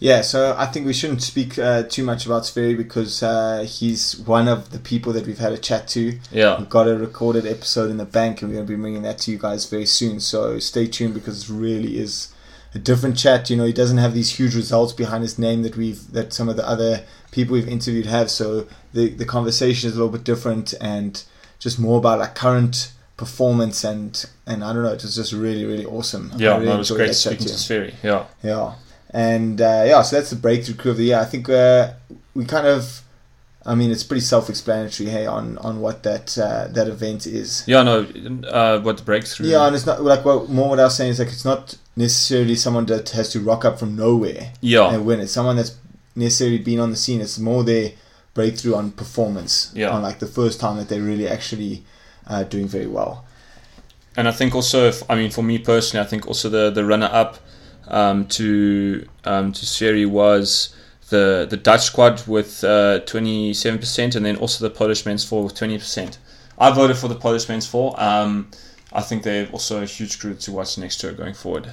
Yeah, 0.00 0.20
so 0.20 0.54
I 0.56 0.66
think 0.66 0.86
we 0.86 0.92
shouldn't 0.92 1.22
speak 1.22 1.58
uh, 1.58 1.82
too 1.82 2.04
much 2.04 2.24
about 2.24 2.44
Sverri 2.44 2.76
because 2.76 3.22
uh, 3.22 3.66
he's 3.68 4.16
one 4.18 4.46
of 4.46 4.70
the 4.70 4.78
people 4.78 5.12
that 5.12 5.26
we've 5.26 5.38
had 5.38 5.52
a 5.52 5.58
chat 5.58 5.88
to. 5.88 6.18
Yeah. 6.30 6.58
We've 6.58 6.68
got 6.68 6.86
a 6.86 6.96
recorded 6.96 7.46
episode 7.46 7.90
in 7.90 7.96
the 7.96 8.04
bank 8.04 8.40
and 8.40 8.50
we're 8.50 8.56
going 8.56 8.66
to 8.66 8.72
be 8.76 8.80
bringing 8.80 9.02
that 9.02 9.18
to 9.18 9.32
you 9.32 9.38
guys 9.38 9.68
very 9.68 9.86
soon. 9.86 10.20
So 10.20 10.58
stay 10.60 10.86
tuned 10.86 11.14
because 11.14 11.50
it 11.50 11.52
really 11.52 11.98
is 11.98 12.32
a 12.74 12.78
different 12.78 13.18
chat. 13.18 13.50
You 13.50 13.56
know, 13.56 13.64
he 13.64 13.72
doesn't 13.72 13.98
have 13.98 14.14
these 14.14 14.38
huge 14.38 14.54
results 14.54 14.92
behind 14.92 15.22
his 15.22 15.36
name 15.36 15.62
that 15.62 15.76
we've, 15.76 16.12
that 16.12 16.32
some 16.32 16.48
of 16.48 16.56
the 16.56 16.68
other 16.68 17.02
people 17.32 17.54
we've 17.54 17.68
interviewed 17.68 18.06
have. 18.06 18.30
So 18.30 18.68
the, 18.92 19.08
the 19.08 19.26
conversation 19.26 19.88
is 19.88 19.96
a 19.96 19.98
little 19.98 20.12
bit 20.12 20.24
different 20.24 20.74
and 20.80 21.22
just 21.58 21.80
more 21.80 21.98
about 21.98 22.20
like 22.20 22.36
current 22.36 22.92
performance 23.16 23.82
and, 23.82 24.24
and 24.46 24.62
I 24.62 24.72
don't 24.72 24.84
know, 24.84 24.92
it 24.92 25.02
was 25.02 25.16
just 25.16 25.32
really, 25.32 25.64
really 25.64 25.86
awesome. 25.86 26.30
Yeah, 26.36 26.54
really 26.54 26.66
no, 26.66 26.74
it 26.76 26.78
was 26.78 26.90
great 26.92 27.14
speaking 27.16 27.48
to 27.48 27.54
Sverri. 27.54 27.94
Yeah. 28.04 28.26
Yeah. 28.44 28.74
And 29.10 29.60
uh, 29.60 29.84
yeah, 29.86 30.02
so 30.02 30.16
that's 30.16 30.30
the 30.30 30.36
breakthrough 30.36 30.76
crew 30.76 30.90
of 30.90 30.98
the 30.98 31.04
year. 31.04 31.18
I 31.18 31.24
think 31.24 31.48
uh, 31.48 31.92
we 32.34 32.44
kind 32.44 32.66
of, 32.66 33.02
I 33.64 33.74
mean, 33.74 33.90
it's 33.90 34.04
pretty 34.04 34.20
self-explanatory, 34.20 35.08
hey, 35.08 35.26
on, 35.26 35.56
on 35.58 35.80
what 35.80 36.02
that 36.02 36.36
uh, 36.36 36.68
that 36.68 36.88
event 36.88 37.26
is. 37.26 37.64
Yeah, 37.66 37.82
no, 37.82 38.06
uh, 38.48 38.80
what 38.80 38.98
the 38.98 39.04
breakthrough. 39.04 39.48
Yeah, 39.48 39.66
and 39.66 39.74
it's 39.74 39.86
not 39.86 40.02
like 40.02 40.24
what 40.24 40.50
more 40.50 40.70
what 40.70 40.80
I 40.80 40.84
was 40.84 40.96
saying 40.96 41.12
is 41.12 41.18
like 41.18 41.28
it's 41.28 41.44
not 41.44 41.76
necessarily 41.96 42.54
someone 42.54 42.86
that 42.86 43.08
has 43.10 43.30
to 43.30 43.40
rock 43.40 43.64
up 43.64 43.78
from 43.78 43.96
nowhere. 43.96 44.52
Yeah, 44.60 44.92
and 44.92 45.06
win. 45.06 45.20
It's 45.20 45.32
someone 45.32 45.56
that's 45.56 45.74
necessarily 46.14 46.58
been 46.58 46.78
on 46.78 46.90
the 46.90 46.96
scene. 46.96 47.20
It's 47.22 47.38
more 47.38 47.64
their 47.64 47.92
breakthrough 48.34 48.74
on 48.74 48.92
performance. 48.92 49.72
Yeah, 49.74 49.88
on 49.88 50.02
like 50.02 50.18
the 50.18 50.26
first 50.26 50.60
time 50.60 50.76
that 50.76 50.88
they're 50.88 51.00
really 51.00 51.28
actually 51.28 51.82
uh, 52.26 52.44
doing 52.44 52.68
very 52.68 52.86
well. 52.86 53.24
And 54.16 54.28
I 54.28 54.32
think 54.32 54.54
also, 54.54 54.88
if, 54.88 55.08
I 55.08 55.14
mean, 55.14 55.30
for 55.30 55.42
me 55.42 55.58
personally, 55.58 56.04
I 56.04 56.08
think 56.08 56.26
also 56.26 56.48
the 56.48 56.70
the 56.70 56.84
runner 56.84 57.08
up 57.10 57.38
um, 57.88 58.26
to 58.28 59.06
um, 59.24 59.52
to 59.52 59.66
Sverri 59.66 60.06
was 60.06 60.74
the 61.10 61.46
the 61.48 61.56
Dutch 61.56 61.82
squad 61.82 62.26
with 62.26 62.60
twenty 63.06 63.54
seven 63.54 63.78
percent, 63.78 64.14
and 64.14 64.24
then 64.24 64.36
also 64.36 64.66
the 64.66 64.74
Polish 64.74 65.04
men's 65.06 65.24
four 65.24 65.44
with 65.44 65.54
twenty 65.54 65.78
percent. 65.78 66.18
I 66.58 66.70
voted 66.72 66.96
for 66.96 67.08
the 67.08 67.14
Polish 67.14 67.48
men's 67.48 67.66
four. 67.66 67.94
Um, 68.00 68.50
I 68.92 69.02
think 69.02 69.22
they're 69.22 69.48
also 69.48 69.82
a 69.82 69.86
huge 69.86 70.18
group 70.18 70.38
to 70.40 70.52
watch 70.52 70.78
next 70.78 71.02
year 71.02 71.12
going 71.12 71.34
forward. 71.34 71.72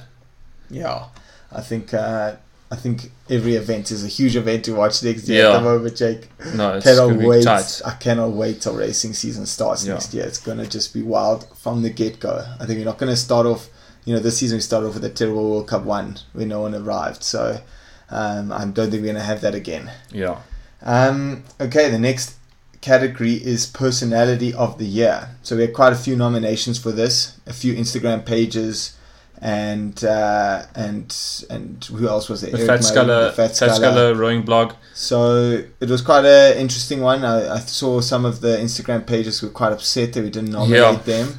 Yeah, 0.70 1.06
I 1.50 1.60
think 1.60 1.94
uh, 1.94 2.36
I 2.70 2.76
think 2.76 3.10
every 3.30 3.54
event 3.54 3.90
is 3.90 4.04
a 4.04 4.08
huge 4.08 4.36
event 4.36 4.64
to 4.64 4.74
watch 4.74 5.02
next 5.02 5.28
year 5.28 5.44
yeah. 5.44 5.50
at 5.50 5.58
the 5.58 5.64
moment, 5.64 5.96
Jake. 5.96 6.28
No, 6.54 6.76
it's 6.76 6.84
cannot 6.84 7.16
wait. 7.16 7.44
Tight. 7.44 7.80
I 7.84 7.92
cannot 7.92 8.32
wait 8.32 8.60
till 8.60 8.76
racing 8.76 9.12
season 9.14 9.46
starts 9.46 9.86
yeah. 9.86 9.94
next 9.94 10.12
year. 10.12 10.24
It's 10.24 10.40
gonna 10.40 10.66
just 10.66 10.92
be 10.92 11.02
wild 11.02 11.46
from 11.56 11.82
the 11.82 11.90
get 11.90 12.20
go. 12.20 12.44
I 12.60 12.66
think 12.66 12.78
you're 12.78 12.84
not 12.86 12.98
gonna 12.98 13.16
start 13.16 13.46
off 13.46 13.68
you 14.06 14.14
know, 14.14 14.20
this 14.20 14.38
season 14.38 14.56
we 14.56 14.62
started 14.62 14.86
off 14.86 14.94
with 14.94 15.04
a 15.04 15.10
terrible 15.10 15.50
World 15.50 15.68
Cup 15.68 15.82
one 15.82 16.16
where 16.32 16.46
no 16.46 16.60
one 16.60 16.74
arrived. 16.74 17.22
So 17.22 17.60
um, 18.08 18.52
I 18.52 18.64
don't 18.64 18.90
think 18.90 19.02
we're 19.02 19.12
going 19.12 19.16
to 19.16 19.20
have 19.20 19.42
that 19.42 19.54
again. 19.54 19.90
Yeah. 20.10 20.40
Um, 20.80 21.42
okay, 21.60 21.90
the 21.90 21.98
next 21.98 22.36
category 22.80 23.34
is 23.34 23.66
personality 23.66 24.54
of 24.54 24.78
the 24.78 24.84
year. 24.86 25.30
So 25.42 25.56
we 25.56 25.62
had 25.62 25.74
quite 25.74 25.92
a 25.92 25.96
few 25.96 26.14
nominations 26.14 26.78
for 26.78 26.92
this, 26.92 27.38
a 27.46 27.52
few 27.52 27.74
Instagram 27.74 28.24
pages, 28.24 28.96
and 29.42 30.02
uh, 30.04 30.62
and 30.74 31.14
and 31.50 31.84
who 31.84 32.08
else 32.08 32.28
was 32.28 32.42
there? 32.42 32.52
The 32.52 32.64
Fat 32.64 32.84
Sculler, 32.84 33.32
Fat 33.32 33.56
Sculler 33.56 34.14
rowing 34.14 34.42
blog. 34.42 34.74
So 34.94 35.64
it 35.80 35.90
was 35.90 36.00
quite 36.00 36.24
an 36.24 36.56
interesting 36.58 37.00
one. 37.00 37.24
I, 37.24 37.56
I, 37.56 37.58
saw 37.58 38.00
some 38.00 38.24
of 38.24 38.40
the 38.40 38.56
Instagram 38.56 39.06
pages 39.06 39.42
were 39.42 39.50
quite 39.50 39.72
upset 39.72 40.14
that 40.14 40.22
we 40.22 40.30
didn't 40.30 40.52
nominate 40.52 40.80
yeah. 40.80 40.96
them. 40.96 41.38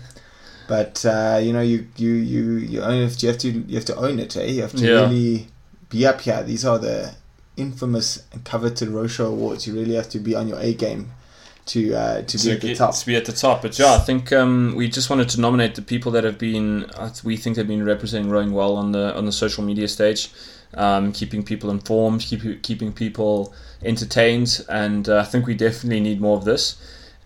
But 0.68 1.06
uh, 1.06 1.40
you 1.42 1.54
know, 1.54 1.62
you 1.62 1.88
you 1.96 2.14
you 2.14 2.58
you 2.58 2.82
own. 2.82 2.98
You 2.98 3.04
have 3.04 3.38
to 3.40 3.50
you 3.50 3.76
have 3.76 3.86
to 3.86 3.96
own 3.96 4.20
it. 4.20 4.36
Eh? 4.36 4.46
You 4.46 4.62
have 4.64 4.74
to 4.74 4.86
yeah. 4.86 5.02
really 5.02 5.48
be 5.90 6.06
up 6.06 6.22
here. 6.22 6.44
These 6.44 6.66
are 6.66 6.78
the 6.78 7.16
infamous 7.56 8.24
and 8.32 8.44
coveted 8.44 8.90
Row 8.90 9.08
Show 9.08 9.28
Awards. 9.28 9.66
You 9.66 9.74
really 9.74 9.96
have 9.96 10.10
to 10.10 10.20
be 10.20 10.36
on 10.36 10.48
your 10.48 10.60
A 10.60 10.74
game 10.74 11.12
to 11.68 11.94
uh, 11.94 12.22
to, 12.22 12.38
to 12.38 12.46
be 12.46 12.52
at 12.52 12.62
the 12.62 12.76
top. 12.76 12.96
To 12.96 13.06
be 13.06 13.16
at 13.16 13.26
the 13.26 13.32
top. 13.32 13.62
But 13.62 13.80
yeah, 13.80 13.94
I 13.94 14.00
think 14.00 14.34
um, 14.34 14.74
we 14.76 14.90
just 14.90 15.10
wanted 15.10 15.30
to 15.30 15.42
nominate 15.42 15.76
the 15.76 15.82
people 15.82 16.12
that 16.14 16.24
have 16.24 16.38
been 16.38 16.86
uh, 16.96 17.12
we 17.24 17.38
think 17.38 17.58
have 17.58 17.68
been 17.68 17.86
representing 17.86 18.30
rowing 18.30 18.52
well 18.52 18.76
on 18.76 18.92
the 18.92 19.16
on 19.16 19.26
the 19.26 19.32
social 19.32 19.64
media 19.64 19.88
stage. 19.88 20.30
um, 20.74 21.12
keeping 21.12 21.44
people 21.44 21.70
informed, 21.70 22.22
keep, 22.22 22.62
keeping 22.62 22.92
people 22.92 23.54
entertained, 23.84 24.66
and 24.70 25.08
uh, 25.08 25.20
I 25.20 25.24
think 25.24 25.48
we 25.48 25.54
definitely 25.54 26.00
need 26.00 26.20
more 26.20 26.38
of 26.38 26.46
this. 26.46 26.76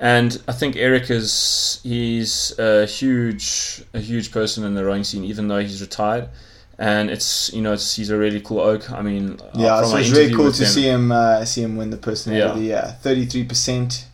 And 0.04 0.42
I 0.48 0.52
think 0.54 0.76
Eric 0.78 1.12
is 1.12 1.80
he's 1.84 2.58
a 2.58 2.88
huge 2.88 3.84
a 3.94 4.00
huge 4.00 4.32
person 4.32 4.64
in 4.64 4.74
the 4.74 4.84
rowing 4.84 5.04
scene, 5.04 5.24
even 5.24 5.48
though 5.48 5.60
he's 5.60 5.80
retired. 5.80 6.28
And 6.80 7.12
it's 7.12 7.54
you 7.54 7.62
know 7.62 7.74
it's, 7.74 7.96
he's 7.96 8.10
a 8.10 8.18
really 8.18 8.42
cool 8.42 8.60
oak. 8.62 8.92
I 8.92 9.04
mean, 9.04 9.38
Yeah, 9.54 9.84
so 9.84 9.98
it's 9.98 10.10
really 10.10 10.34
cool 10.34 10.52
to 10.52 10.64
him- 10.64 10.70
see 10.70 10.86
him 10.88 11.12
uh, 11.12 11.46
see 11.46 11.62
him 11.62 11.78
win 11.78 11.92
the 11.92 11.98
personality 11.98 12.48
Yeah. 12.48 12.56
the 12.56 12.66
year. 12.66 12.98
Thirty 13.04 13.26
three 13.28 13.44
percent. 13.44 14.08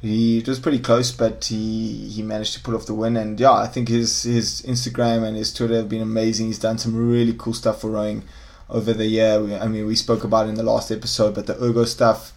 He 0.00 0.38
it 0.38 0.48
was 0.48 0.58
pretty 0.58 0.80
close, 0.80 1.12
but 1.12 1.44
he 1.44 2.08
he 2.08 2.22
managed 2.24 2.54
to 2.54 2.60
pull 2.60 2.74
off 2.74 2.86
the 2.86 2.94
win. 2.94 3.16
And 3.16 3.38
yeah, 3.38 3.52
I 3.52 3.68
think 3.68 3.88
his 3.88 4.24
his 4.24 4.62
Instagram 4.62 5.22
and 5.22 5.36
his 5.36 5.54
Twitter 5.54 5.76
have 5.76 5.88
been 5.88 6.02
amazing. 6.02 6.46
He's 6.48 6.58
done 6.58 6.78
some 6.78 6.96
really 6.96 7.34
cool 7.38 7.54
stuff 7.54 7.82
for 7.82 7.90
rowing 7.90 8.24
over 8.68 8.92
the 8.92 9.06
year. 9.06 9.40
We, 9.40 9.54
I 9.54 9.68
mean, 9.68 9.86
we 9.86 9.94
spoke 9.94 10.24
about 10.24 10.46
it 10.46 10.48
in 10.48 10.56
the 10.56 10.64
last 10.64 10.90
episode, 10.90 11.36
but 11.36 11.46
the 11.46 11.54
Ergo 11.62 11.84
stuff. 11.84 12.32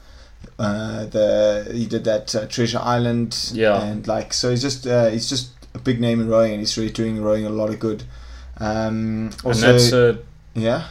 Uh, 0.60 1.06
the 1.06 1.70
he 1.74 1.86
did 1.86 2.04
that 2.06 2.34
uh, 2.36 2.46
Treasure 2.48 2.80
Island, 2.82 3.38
Yeah. 3.54 3.82
and 3.84 4.08
like 4.08 4.34
so 4.34 4.50
he's 4.52 4.62
just 4.62 4.86
uh, 4.88 5.10
he's 5.10 5.28
just 5.30 5.50
a 5.74 5.80
big 5.80 6.00
name 6.00 6.22
in 6.22 6.28
rowing, 6.30 6.52
and 6.52 6.60
he's 6.62 6.78
really 6.78 6.92
doing 6.92 7.22
rowing 7.22 7.46
a 7.46 7.50
lot 7.50 7.70
of 7.70 7.80
good. 7.80 8.04
Um, 8.58 9.32
And 9.44 9.46
also, 9.46 9.74
that's 10.14 10.20
yeah. 10.54 10.88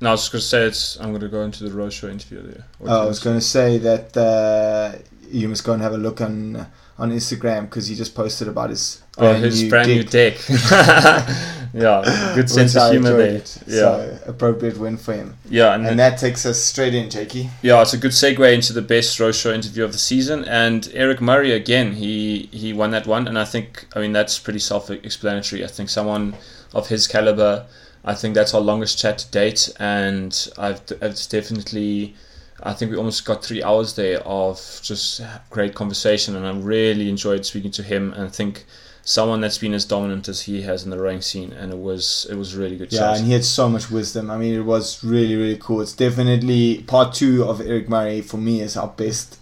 no, 0.00 0.10
I 0.10 0.12
was 0.12 0.20
just 0.22 0.32
gonna 0.32 0.42
say 0.42 0.64
it's. 0.66 0.96
I'm 1.00 1.12
gonna 1.12 1.28
go 1.28 1.42
into 1.42 1.64
the 1.64 1.70
Row 1.70 1.88
Show 1.90 2.08
interview 2.08 2.42
there. 2.42 2.64
What 2.78 2.90
Oh, 2.92 3.02
I 3.02 3.06
was 3.06 3.18
going 3.20 3.36
to 3.38 3.44
say 3.44 3.78
that 3.78 4.14
uh, 4.16 4.92
you 5.30 5.48
must 5.48 5.64
go 5.64 5.72
and 5.72 5.80
have 5.82 5.94
a 5.94 5.98
look 5.98 6.20
on 6.20 6.66
on 6.98 7.10
Instagram 7.12 7.62
because 7.62 7.86
he 7.88 7.94
just 7.94 8.14
posted 8.14 8.48
about 8.48 8.70
his 8.70 9.02
Oh, 9.18 9.32
his 9.32 9.64
brand 9.64 9.88
new 9.88 10.02
gig, 10.04 10.10
deck. 10.10 10.34
yeah, 11.74 12.32
good 12.34 12.50
sense 12.50 12.76
of 12.76 12.90
humor 12.92 13.16
there. 13.16 13.32
Yeah, 13.32 13.40
So 13.66 14.18
appropriate 14.26 14.78
win 14.78 14.96
for 14.96 15.12
him. 15.14 15.36
yeah, 15.48 15.74
and, 15.74 15.86
And 15.86 15.98
that 15.98 16.18
takes 16.18 16.44
us 16.46 16.62
straight 16.62 16.94
in, 16.94 17.10
Jakey. 17.10 17.50
yeah, 17.62 17.80
it's 17.82 17.92
a 17.94 17.98
good 17.98 18.12
segue 18.12 18.52
into 18.54 18.72
the 18.72 18.82
best 18.82 19.18
row 19.20 19.32
show 19.32 19.52
interview 19.52 19.84
of 19.84 19.92
the 19.92 19.98
season. 19.98 20.44
And 20.44 20.88
Eric 20.94 21.20
Murray 21.20 21.52
again, 21.52 21.92
he 21.92 22.48
he 22.52 22.72
won 22.72 22.90
that 22.92 23.06
one, 23.06 23.28
and 23.28 23.38
I 23.38 23.44
think 23.44 23.86
I 23.94 24.00
mean 24.00 24.12
that's 24.12 24.38
pretty 24.38 24.58
self-explanatory. 24.60 25.64
I 25.64 25.68
think 25.68 25.88
someone 25.88 26.34
of 26.74 26.88
his 26.88 27.06
caliber, 27.06 27.66
I 28.04 28.14
think 28.14 28.34
that's 28.34 28.54
our 28.54 28.60
longest 28.60 28.98
chat 28.98 29.18
to 29.18 29.30
date, 29.30 29.72
and 29.78 30.48
I've 30.58 30.80
it's 31.02 31.26
definitely. 31.26 32.14
I 32.62 32.72
think 32.72 32.90
we 32.90 32.96
almost 32.96 33.26
got 33.26 33.44
three 33.44 33.62
hours 33.62 33.94
there 33.96 34.20
of 34.20 34.56
just 34.82 35.20
great 35.50 35.74
conversation, 35.74 36.34
and 36.36 36.46
I 36.46 36.52
really 36.52 37.10
enjoyed 37.10 37.44
speaking 37.44 37.70
to 37.72 37.82
him. 37.82 38.14
And 38.14 38.24
I 38.24 38.30
think 38.30 38.64
someone 39.06 39.40
that's 39.40 39.56
been 39.56 39.72
as 39.72 39.84
dominant 39.84 40.28
as 40.28 40.42
he 40.42 40.62
has 40.62 40.82
in 40.84 40.90
the 40.90 40.98
rowing 40.98 41.22
scene, 41.22 41.52
and 41.52 41.72
it 41.72 41.78
was 41.78 42.26
it 42.28 42.34
was 42.34 42.54
really 42.56 42.76
good. 42.76 42.92
Yeah, 42.92 43.14
and 43.16 43.24
he 43.24 43.32
had 43.32 43.44
so 43.44 43.68
much 43.68 43.90
wisdom. 43.90 44.30
I 44.30 44.36
mean, 44.36 44.52
it 44.54 44.64
was 44.64 45.02
really, 45.02 45.36
really 45.36 45.56
cool. 45.56 45.80
It's 45.80 45.92
definitely 45.94 46.82
part 46.82 47.14
two 47.14 47.44
of 47.44 47.60
Eric 47.60 47.88
Murray 47.88 48.20
for 48.20 48.36
me 48.36 48.60
is 48.60 48.76
our 48.76 48.88
best 48.88 49.38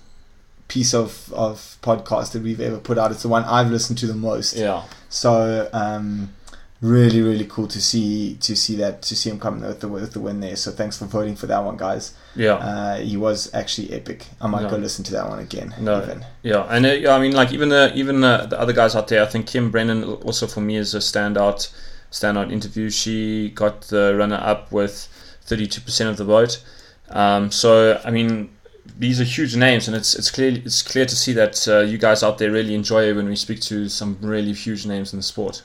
piece 0.69 0.95
of, 0.95 1.33
of 1.33 1.77
podcast 1.83 2.33
that 2.33 2.43
we've 2.43 2.61
ever 2.61 2.79
put 2.79 2.99
out. 2.99 3.11
It's 3.11 3.23
the 3.23 3.29
one 3.29 3.45
I've 3.45 3.71
listened 3.71 3.99
to 3.99 4.07
the 4.07 4.15
most. 4.15 4.55
yeah. 4.55 4.85
So 5.09 5.69
um, 5.73 6.35
really, 6.85 7.23
really 7.23 7.47
cool 7.47 7.67
to 7.67 7.81
see 7.81 8.37
to 8.41 8.55
see 8.55 8.77
that 8.77 9.01
to 9.01 9.17
see 9.17 9.31
him 9.31 9.41
come 9.41 9.61
with 9.61 9.81
the 9.81 9.89
with 9.89 10.13
the 10.13 10.21
win 10.21 10.41
there. 10.41 10.55
So 10.57 10.71
thanks 10.71 10.99
for 10.99 11.07
voting 11.07 11.35
for 11.35 11.47
that 11.47 11.65
one, 11.65 11.77
guys. 11.79 12.13
Yeah. 12.37 12.55
Uh, 12.55 12.97
he 12.99 13.17
was 13.17 13.53
actually 13.55 13.93
epic. 13.93 14.27
I 14.41 14.47
might 14.49 14.63
Yeah. 14.65 14.71
go 14.71 14.77
listen 14.77 15.03
to 15.05 15.13
that 15.13 15.29
one 15.29 15.39
again. 15.39 15.75
No. 15.81 16.03
even. 16.03 16.25
Yeah, 16.43 16.67
and 16.69 16.85
uh, 16.85 16.91
yeah, 16.91 17.15
I 17.15 17.21
mean, 17.21 17.33
like 17.33 17.53
even 17.53 17.69
the 17.71 17.93
even 17.95 18.21
the, 18.21 18.47
the 18.51 18.61
other 18.61 18.75
guys 18.75 18.95
out 18.95 19.09
there, 19.09 19.23
I 19.23 19.27
think 19.27 19.47
Kim 19.47 19.71
Brennan 19.71 20.05
also 20.05 20.47
for 20.47 20.61
me 20.61 20.77
is 20.77 20.95
a 20.95 20.99
standout 20.99 21.73
standout 22.11 22.53
interview. 22.53 22.91
She 22.91 23.51
got 23.55 23.83
the 23.83 24.15
runner 24.17 24.41
up 24.43 24.71
with 24.71 25.09
thirty 25.43 25.67
two 25.67 25.81
percent 25.81 26.11
of 26.11 26.17
the 26.19 26.25
vote. 26.25 26.63
Um, 27.11 27.51
so 27.51 27.99
I 28.05 28.11
mean, 28.11 28.51
these 28.99 29.21
are 29.23 29.25
huge 29.25 29.57
names, 29.57 29.89
and 29.89 29.97
it's 29.97 30.15
it's 30.15 30.31
clear 30.31 30.51
it's 30.65 30.83
clear 30.83 31.07
to 31.07 31.17
see 31.17 31.33
that 31.33 31.67
uh, 31.67 31.79
you 31.81 31.97
guys 31.99 32.23
out 32.23 32.37
there 32.39 32.51
really 32.51 32.75
enjoy 32.75 33.09
it 33.09 33.17
when 33.17 33.29
we 33.29 33.37
speak 33.37 33.61
to 33.63 33.89
some 33.89 34.19
really 34.21 34.53
huge 34.53 34.85
names 34.87 35.13
in 35.15 35.19
the 35.19 35.23
sport. 35.23 35.63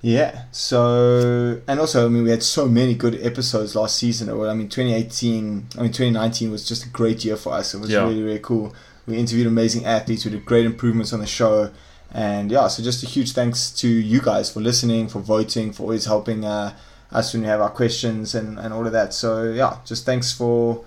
Yeah. 0.00 0.44
So 0.52 1.60
and 1.66 1.80
also, 1.80 2.06
I 2.06 2.08
mean, 2.08 2.22
we 2.24 2.30
had 2.30 2.42
so 2.42 2.66
many 2.66 2.94
good 2.94 3.18
episodes 3.24 3.74
last 3.74 3.98
season. 3.98 4.28
Or 4.30 4.48
I 4.48 4.54
mean, 4.54 4.68
2018. 4.68 5.66
I 5.76 5.82
mean, 5.82 5.92
2019 5.92 6.50
was 6.50 6.66
just 6.66 6.84
a 6.86 6.88
great 6.88 7.24
year 7.24 7.36
for 7.36 7.52
us. 7.52 7.74
It 7.74 7.78
was 7.80 7.90
Yeah. 7.90 8.02
really, 8.04 8.22
really 8.22 8.38
cool. 8.38 8.74
We 9.06 9.16
interviewed 9.16 9.46
amazing 9.46 9.86
athletes. 9.86 10.24
We 10.24 10.30
did 10.30 10.44
great 10.44 10.66
improvements 10.66 11.12
on 11.12 11.20
the 11.20 11.26
show. 11.26 11.70
And 12.12 12.50
yeah, 12.50 12.68
so 12.68 12.82
just 12.82 13.02
a 13.02 13.06
huge 13.06 13.32
thanks 13.32 13.70
to 13.72 13.88
you 13.88 14.20
guys 14.22 14.50
for 14.50 14.60
listening, 14.60 15.08
for 15.08 15.20
voting, 15.20 15.72
for 15.72 15.82
always 15.82 16.06
helping 16.06 16.44
uh, 16.44 16.72
us 17.12 17.32
when 17.34 17.42
we 17.42 17.48
have 17.48 17.60
our 17.60 17.68
questions 17.70 18.34
and, 18.34 18.58
and 18.58 18.72
all 18.72 18.86
of 18.86 18.92
that. 18.92 19.12
So 19.12 19.44
yeah, 19.52 19.78
just 19.84 20.06
thanks 20.06 20.32
for 20.32 20.84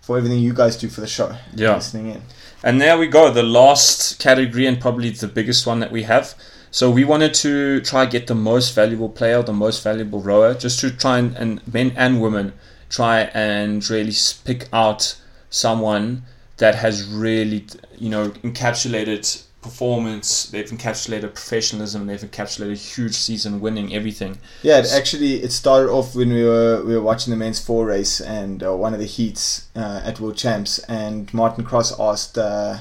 for 0.00 0.16
everything 0.16 0.38
you 0.38 0.54
guys 0.54 0.76
do 0.76 0.88
for 0.88 1.02
the 1.02 1.06
show. 1.06 1.34
Yeah. 1.54 1.74
listening 1.76 2.08
in. 2.08 2.22
And 2.62 2.80
there 2.80 2.98
we 2.98 3.06
go, 3.08 3.30
the 3.30 3.42
last 3.42 4.18
category 4.18 4.66
and 4.66 4.80
probably 4.80 5.10
the 5.10 5.28
biggest 5.28 5.66
one 5.66 5.80
that 5.80 5.92
we 5.92 6.04
have. 6.04 6.34
So 6.70 6.90
we 6.90 7.04
wanted 7.04 7.34
to 7.34 7.80
try 7.80 8.06
get 8.06 8.26
the 8.26 8.34
most 8.34 8.74
valuable 8.74 9.08
player, 9.08 9.42
the 9.42 9.52
most 9.52 9.82
valuable 9.82 10.20
rower, 10.20 10.54
just 10.54 10.80
to 10.80 10.90
try 10.90 11.18
and, 11.18 11.36
and 11.36 11.72
men 11.72 11.92
and 11.96 12.20
women 12.20 12.52
try 12.88 13.20
and 13.34 13.88
really 13.90 14.14
pick 14.44 14.68
out 14.72 15.16
someone 15.50 16.22
that 16.58 16.74
has 16.74 17.06
really, 17.06 17.66
you 17.96 18.08
know, 18.08 18.30
encapsulated 18.42 19.44
performance. 19.62 20.46
They've 20.46 20.68
encapsulated 20.68 21.34
professionalism. 21.34 22.06
They've 22.06 22.20
encapsulated 22.20 22.72
a 22.72 22.74
huge 22.74 23.14
season, 23.14 23.60
winning 23.60 23.94
everything. 23.94 24.38
Yeah, 24.62 24.78
it 24.78 24.92
actually 24.92 25.42
it 25.42 25.52
started 25.52 25.90
off 25.90 26.14
when 26.14 26.32
we 26.32 26.44
were 26.44 26.82
we 26.84 26.94
were 26.94 27.02
watching 27.02 27.30
the 27.30 27.36
men's 27.36 27.64
four 27.64 27.86
race 27.86 28.20
and 28.20 28.62
uh, 28.62 28.74
one 28.74 28.94
of 28.94 29.00
the 29.00 29.06
heats 29.06 29.68
uh, 29.74 30.00
at 30.04 30.20
World 30.20 30.36
Champs, 30.36 30.78
and 30.80 31.32
Martin 31.34 31.64
Cross 31.64 31.98
asked 31.98 32.38
uh, 32.38 32.78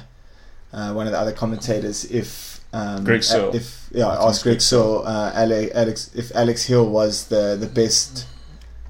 uh, 0.73 0.93
one 0.93 1.05
of 1.07 1.13
the 1.13 1.19
other 1.19 1.31
commentators 1.33 2.05
if 2.05 2.61
um, 2.73 3.03
Greg 3.03 3.23
Searle. 3.23 3.55
if 3.55 3.87
yeah 3.91 4.05
Martin 4.05 4.27
asked 4.27 4.43
Greg 4.43 4.53
Greg 4.55 4.61
Searle 4.61 5.03
uh, 5.07 5.31
Alex 5.35 6.11
if 6.15 6.35
Alex 6.35 6.65
Hill 6.65 6.89
was 6.89 7.27
the 7.27 7.55
the 7.59 7.67
best 7.67 8.25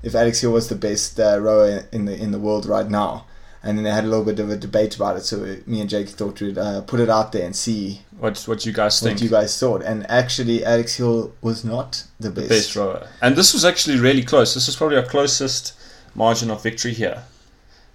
if 0.03 0.15
Alex 0.15 0.41
Hill 0.41 0.51
was 0.51 0.67
the 0.69 0.75
best 0.75 1.19
uh, 1.19 1.39
rower 1.39 1.83
in 1.91 2.05
the 2.05 2.15
in 2.15 2.31
the 2.31 2.39
world 2.39 2.65
right 2.65 2.89
now. 2.89 3.25
And 3.63 3.77
then 3.77 3.83
they 3.83 3.91
had 3.91 4.05
a 4.05 4.07
little 4.07 4.23
bit 4.23 4.39
of 4.39 4.49
a 4.49 4.55
debate 4.55 4.95
about 4.95 5.17
it. 5.17 5.25
So 5.25 5.57
me 5.65 5.81
and 5.81 5.89
Jake 5.89 6.07
thought 6.09 6.39
we'd 6.39 6.57
uh, 6.57 6.81
put 6.81 6.99
it 7.01 7.09
out 7.09 7.31
there 7.33 7.43
and 7.45 7.53
see 7.55 8.01
What 8.17 8.37
what 8.45 8.65
you 8.65 8.71
guys 8.71 8.99
think? 9.01 9.15
what 9.15 9.21
you 9.21 9.29
guys 9.29 9.59
thought. 9.59 9.81
And 9.81 10.09
actually, 10.09 10.63
Alex 10.63 10.95
Hill 10.95 11.33
was 11.41 11.65
not 11.65 12.05
the 12.19 12.29
best. 12.29 12.49
best 12.49 12.75
rower. 12.75 13.07
And 13.21 13.35
this 13.35 13.53
was 13.53 13.65
actually 13.65 13.99
really 13.99 14.23
close. 14.23 14.53
This 14.53 14.69
is 14.69 14.75
probably 14.75 14.95
our 14.97 15.03
closest 15.05 15.73
margin 16.15 16.49
of 16.49 16.63
victory 16.63 16.93
here. 16.93 17.23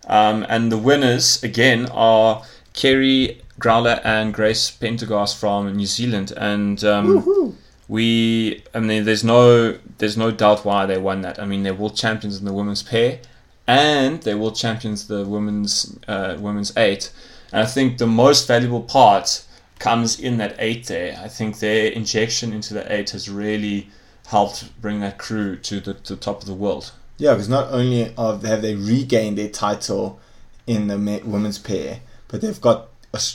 Um, 0.09 0.45
and 0.49 0.71
the 0.71 0.77
winners, 0.79 1.42
again, 1.42 1.87
are 1.92 2.42
Kerry 2.75 3.40
Gowler 3.62 4.01
and 4.05 4.35
Grace 4.35 4.70
Pendergast 4.70 5.38
from 5.38 5.75
New 5.75 5.87
Zealand. 5.87 6.33
And 6.37 6.83
um, 6.85 7.57
we, 7.88 8.62
I 8.75 8.81
mean, 8.81 9.05
there's 9.05 9.25
no, 9.25 9.79
there's 9.98 10.16
no 10.16 10.31
doubt 10.31 10.64
why 10.64 10.85
they 10.87 10.98
won 10.98 11.22
that. 11.22 11.38
I 11.38 11.46
mean, 11.46 11.62
they're 11.62 11.75
world 11.75 11.96
champions 11.96 12.38
in 12.38 12.44
the 12.44 12.53
women's 12.53 12.83
pair, 12.83 13.20
and 13.66 14.22
they're 14.22 14.37
world 14.37 14.57
champions 14.57 15.07
the 15.07 15.25
women's, 15.25 15.98
uh, 16.09 16.37
women's 16.38 16.77
eight. 16.77 17.12
And 17.53 17.62
I 17.62 17.66
think 17.66 17.98
the 17.98 18.07
most 18.07 18.46
valuable 18.46 18.83
part 18.83 19.44
comes 19.79 20.18
in 20.18 20.38
that 20.38 20.57
eight 20.59 20.87
there. 20.87 21.18
I 21.22 21.29
think 21.29 21.59
their 21.59 21.90
injection 21.90 22.53
into 22.53 22.75
the 22.75 22.92
eight 22.92 23.11
has 23.11 23.29
really 23.29 23.90
helped 24.27 24.81
bring 24.81 25.01
that 25.01 25.18
crew 25.18 25.57
to 25.57 25.81
the, 25.81 25.94
to 25.94 26.14
the 26.14 26.20
top 26.20 26.40
of 26.40 26.46
the 26.46 26.55
world. 26.55 26.92
Yeah, 27.18 27.35
because 27.35 27.48
not 27.48 27.70
only 27.70 28.12
have 28.16 28.62
they 28.62 28.75
regained 28.75 29.38
their 29.38 29.48
title 29.48 30.18
in 30.66 30.88
the 30.88 30.96
women's 31.25 31.59
pair, 31.59 32.01
but 32.29 32.40
they've 32.40 32.61
got 32.61 32.88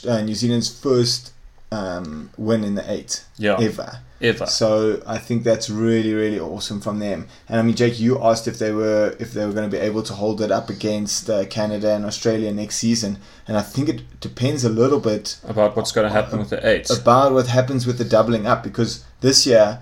uh, 0.06 0.20
New 0.22 0.34
Zealand's 0.34 0.68
first 0.68 1.32
um, 1.70 2.30
win 2.36 2.64
in 2.64 2.74
the 2.74 2.90
eight 2.90 3.24
Yeah, 3.36 3.58
ever. 3.60 4.00
ever. 4.20 4.46
So 4.46 5.02
I 5.06 5.18
think 5.18 5.44
that's 5.44 5.68
really 5.68 6.14
really 6.14 6.40
awesome 6.40 6.80
from 6.80 6.98
them. 6.98 7.28
And 7.48 7.60
I 7.60 7.62
mean, 7.62 7.76
Jake, 7.76 8.00
you 8.00 8.22
asked 8.22 8.48
if 8.48 8.58
they 8.58 8.72
were 8.72 9.14
if 9.20 9.32
they 9.32 9.44
were 9.46 9.52
going 9.52 9.70
to 9.70 9.76
be 9.76 9.82
able 9.82 10.02
to 10.04 10.14
hold 10.14 10.40
it 10.40 10.50
up 10.50 10.70
against 10.70 11.28
uh, 11.30 11.44
Canada 11.46 11.94
and 11.94 12.04
Australia 12.06 12.50
next 12.52 12.76
season, 12.76 13.18
and 13.46 13.56
I 13.56 13.62
think 13.62 13.88
it 13.88 14.20
depends 14.20 14.64
a 14.64 14.68
little 14.70 15.00
bit 15.00 15.38
About 15.46 15.76
what's 15.76 15.92
going 15.92 16.06
to 16.08 16.12
happen 16.12 16.38
with 16.38 16.50
the 16.50 16.66
eight. 16.66 16.88
about 16.90 17.32
what 17.34 17.46
happens 17.48 17.86
with 17.86 17.98
the 17.98 18.04
doubling 18.04 18.46
up 18.46 18.62
because 18.64 19.04
this 19.20 19.46
year, 19.46 19.80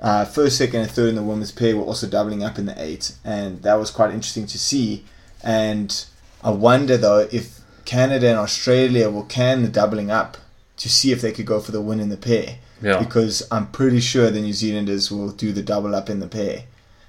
uh, 0.00 0.24
first, 0.24 0.56
second, 0.58 0.82
and 0.82 0.90
third 0.90 1.08
in 1.10 1.16
the 1.16 1.22
women's 1.22 1.52
pair 1.52 1.76
were 1.76 1.82
also 1.84 2.06
doubling 2.06 2.44
up 2.44 2.58
in 2.58 2.66
the 2.66 2.80
eight, 2.82 3.12
and 3.24 3.60
that 3.62 3.74
was 3.74 3.90
quite 3.90 4.10
interesting 4.14 4.46
to 4.46 4.58
see. 4.58 5.04
And 5.42 6.04
I 6.44 6.50
wonder 6.50 6.96
though 6.96 7.28
if 7.32 7.60
Canada 7.84 8.28
and 8.28 8.38
Australia 8.38 9.10
will 9.10 9.24
can 9.24 9.62
the 9.62 9.68
doubling 9.68 10.10
up 10.10 10.36
to 10.76 10.88
see 10.88 11.12
if 11.12 11.20
they 11.20 11.32
could 11.32 11.46
go 11.46 11.60
for 11.60 11.72
the 11.72 11.80
win 11.80 12.00
in 12.00 12.08
the 12.08 12.16
pair 12.16 12.56
Yeah. 12.82 12.98
because 12.98 13.46
I'm 13.50 13.68
pretty 13.68 14.00
sure 14.00 14.30
the 14.30 14.40
New 14.40 14.52
Zealanders 14.52 15.10
will 15.10 15.30
do 15.30 15.52
the 15.52 15.62
double 15.62 15.94
up 15.94 16.10
in 16.10 16.20
the 16.20 16.26
pair 16.26 16.64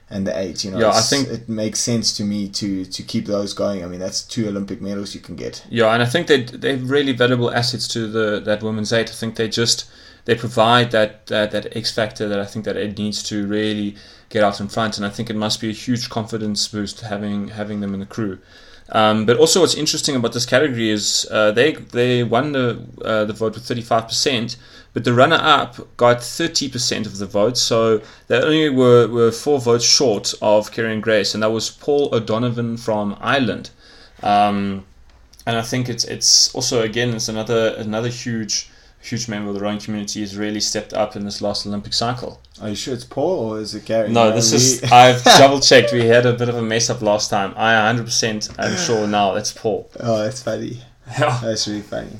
and 0.10 0.28
the 0.28 0.38
eight. 0.38 0.64
You 0.64 0.72
know, 0.72 0.80
Yeah, 0.80 0.90
I 0.92 1.02
think- 1.02 1.28
it 1.30 1.50
makes 1.50 1.80
sense 1.80 2.14
to 2.18 2.24
me 2.24 2.48
to 2.50 2.86
to 2.86 3.02
keep 3.04 3.26
those 3.26 3.54
going. 3.54 3.84
I 3.84 3.88
mean, 3.88 4.00
that's 4.00 4.22
two 4.22 4.48
Olympic 4.48 4.82
medals 4.82 5.16
you 5.16 5.22
can 5.22 5.36
get. 5.36 5.64
Yeah, 5.70 5.92
and 5.94 6.04
I 6.04 6.06
think 6.06 6.28
they 6.28 6.44
they're 6.44 6.78
really 6.78 7.12
valuable 7.14 7.52
assets 7.52 7.88
to 7.90 8.08
the 8.08 8.40
that 8.46 8.62
women's 8.62 8.94
eight. 8.94 9.10
I 9.10 9.14
think 9.14 9.36
they 9.36 9.48
just 9.50 9.86
they 10.26 10.36
provide 10.36 10.92
that, 10.92 11.28
that 11.28 11.52
that 11.52 11.76
X 11.76 11.92
factor 11.92 12.28
that 12.30 12.40
I 12.40 12.46
think 12.46 12.66
that 12.66 12.78
it 12.78 12.98
needs 12.98 13.22
to 13.24 13.46
really 13.48 13.96
get 14.30 14.44
out 14.44 14.60
in 14.60 14.68
front, 14.68 14.98
and 14.98 15.06
I 15.06 15.10
think 15.10 15.30
it 15.30 15.36
must 15.36 15.60
be 15.62 15.70
a 15.70 15.74
huge 15.74 16.10
confidence 16.10 16.68
boost 16.68 17.02
having 17.02 17.50
having 17.50 17.80
them 17.82 17.94
in 17.94 18.00
the 18.00 18.06
crew. 18.06 18.38
Um, 18.90 19.26
but 19.26 19.38
also, 19.38 19.62
what's 19.62 19.74
interesting 19.74 20.16
about 20.16 20.34
this 20.34 20.46
category 20.46 20.90
is 20.90 21.28
uh, 21.32 21.52
they 21.52 21.74
they 21.74 22.24
won 22.24 22.52
the 22.52 22.86
uh, 23.04 23.26
the 23.26 23.34
vote 23.34 23.56
with 23.56 23.66
35 23.66 24.08
percent, 24.08 24.58
but 24.94 25.04
the 25.04 25.14
runner 25.14 25.40
up 25.42 25.98
got 25.98 26.24
30 26.24 26.70
percent 26.70 27.08
of 27.08 27.18
the 27.18 27.26
vote, 27.26 27.58
so 27.58 28.02
they 28.28 28.40
only 28.40 28.70
were, 28.70 29.08
were 29.08 29.32
four 29.32 29.60
votes 29.60 29.84
short 29.84 30.36
of 30.42 30.72
Kieran 30.72 31.02
Grace, 31.02 31.34
and 31.34 31.42
that 31.42 31.52
was 31.52 31.72
Paul 31.72 32.14
O'Donovan 32.14 32.78
from 32.78 33.18
Ireland. 33.20 33.72
Um, 34.22 34.86
and 35.48 35.58
I 35.58 35.62
think 35.62 35.90
it's 35.90 36.04
it's 36.04 36.54
also 36.54 36.82
again 36.82 37.14
it's 37.14 37.28
another 37.28 37.76
another 37.78 38.10
huge 38.10 38.70
huge 39.08 39.28
member 39.28 39.50
of 39.50 39.56
the 39.56 39.62
rowing 39.62 39.80
community 39.80 40.22
has 40.22 40.36
really 40.36 40.60
stepped 40.60 40.94
up 40.94 41.16
in 41.16 41.24
this 41.26 41.42
last 41.42 41.66
Olympic 41.68 41.94
cycle. 41.94 42.42
Are 42.62 42.70
you 42.70 42.76
sure 42.76 42.94
it's 42.94 43.04
Paul 43.04 43.52
or 43.52 43.60
is 43.60 43.76
it 43.76 43.86
Gary? 43.86 44.10
No, 44.12 44.32
this 44.32 44.52
is 44.52 44.84
I've 44.92 45.24
double 45.38 45.60
checked. 45.60 45.92
We 45.94 46.06
had 46.06 46.26
a 46.26 46.34
bit 46.34 46.50
of 46.50 46.56
a 46.56 46.62
mess 46.62 46.90
up 46.90 47.02
last 47.02 47.30
time. 47.30 47.54
I 47.56 47.74
100% 47.74 48.60
am 48.60 48.78
sure 48.86 49.08
now 49.08 49.34
that's 49.34 49.52
Paul. 49.54 49.90
Oh, 50.00 50.24
that's 50.24 50.42
funny. 50.42 50.82
Yeah, 51.20 51.40
That's 51.44 51.68
really 51.68 51.82
funny. 51.84 52.18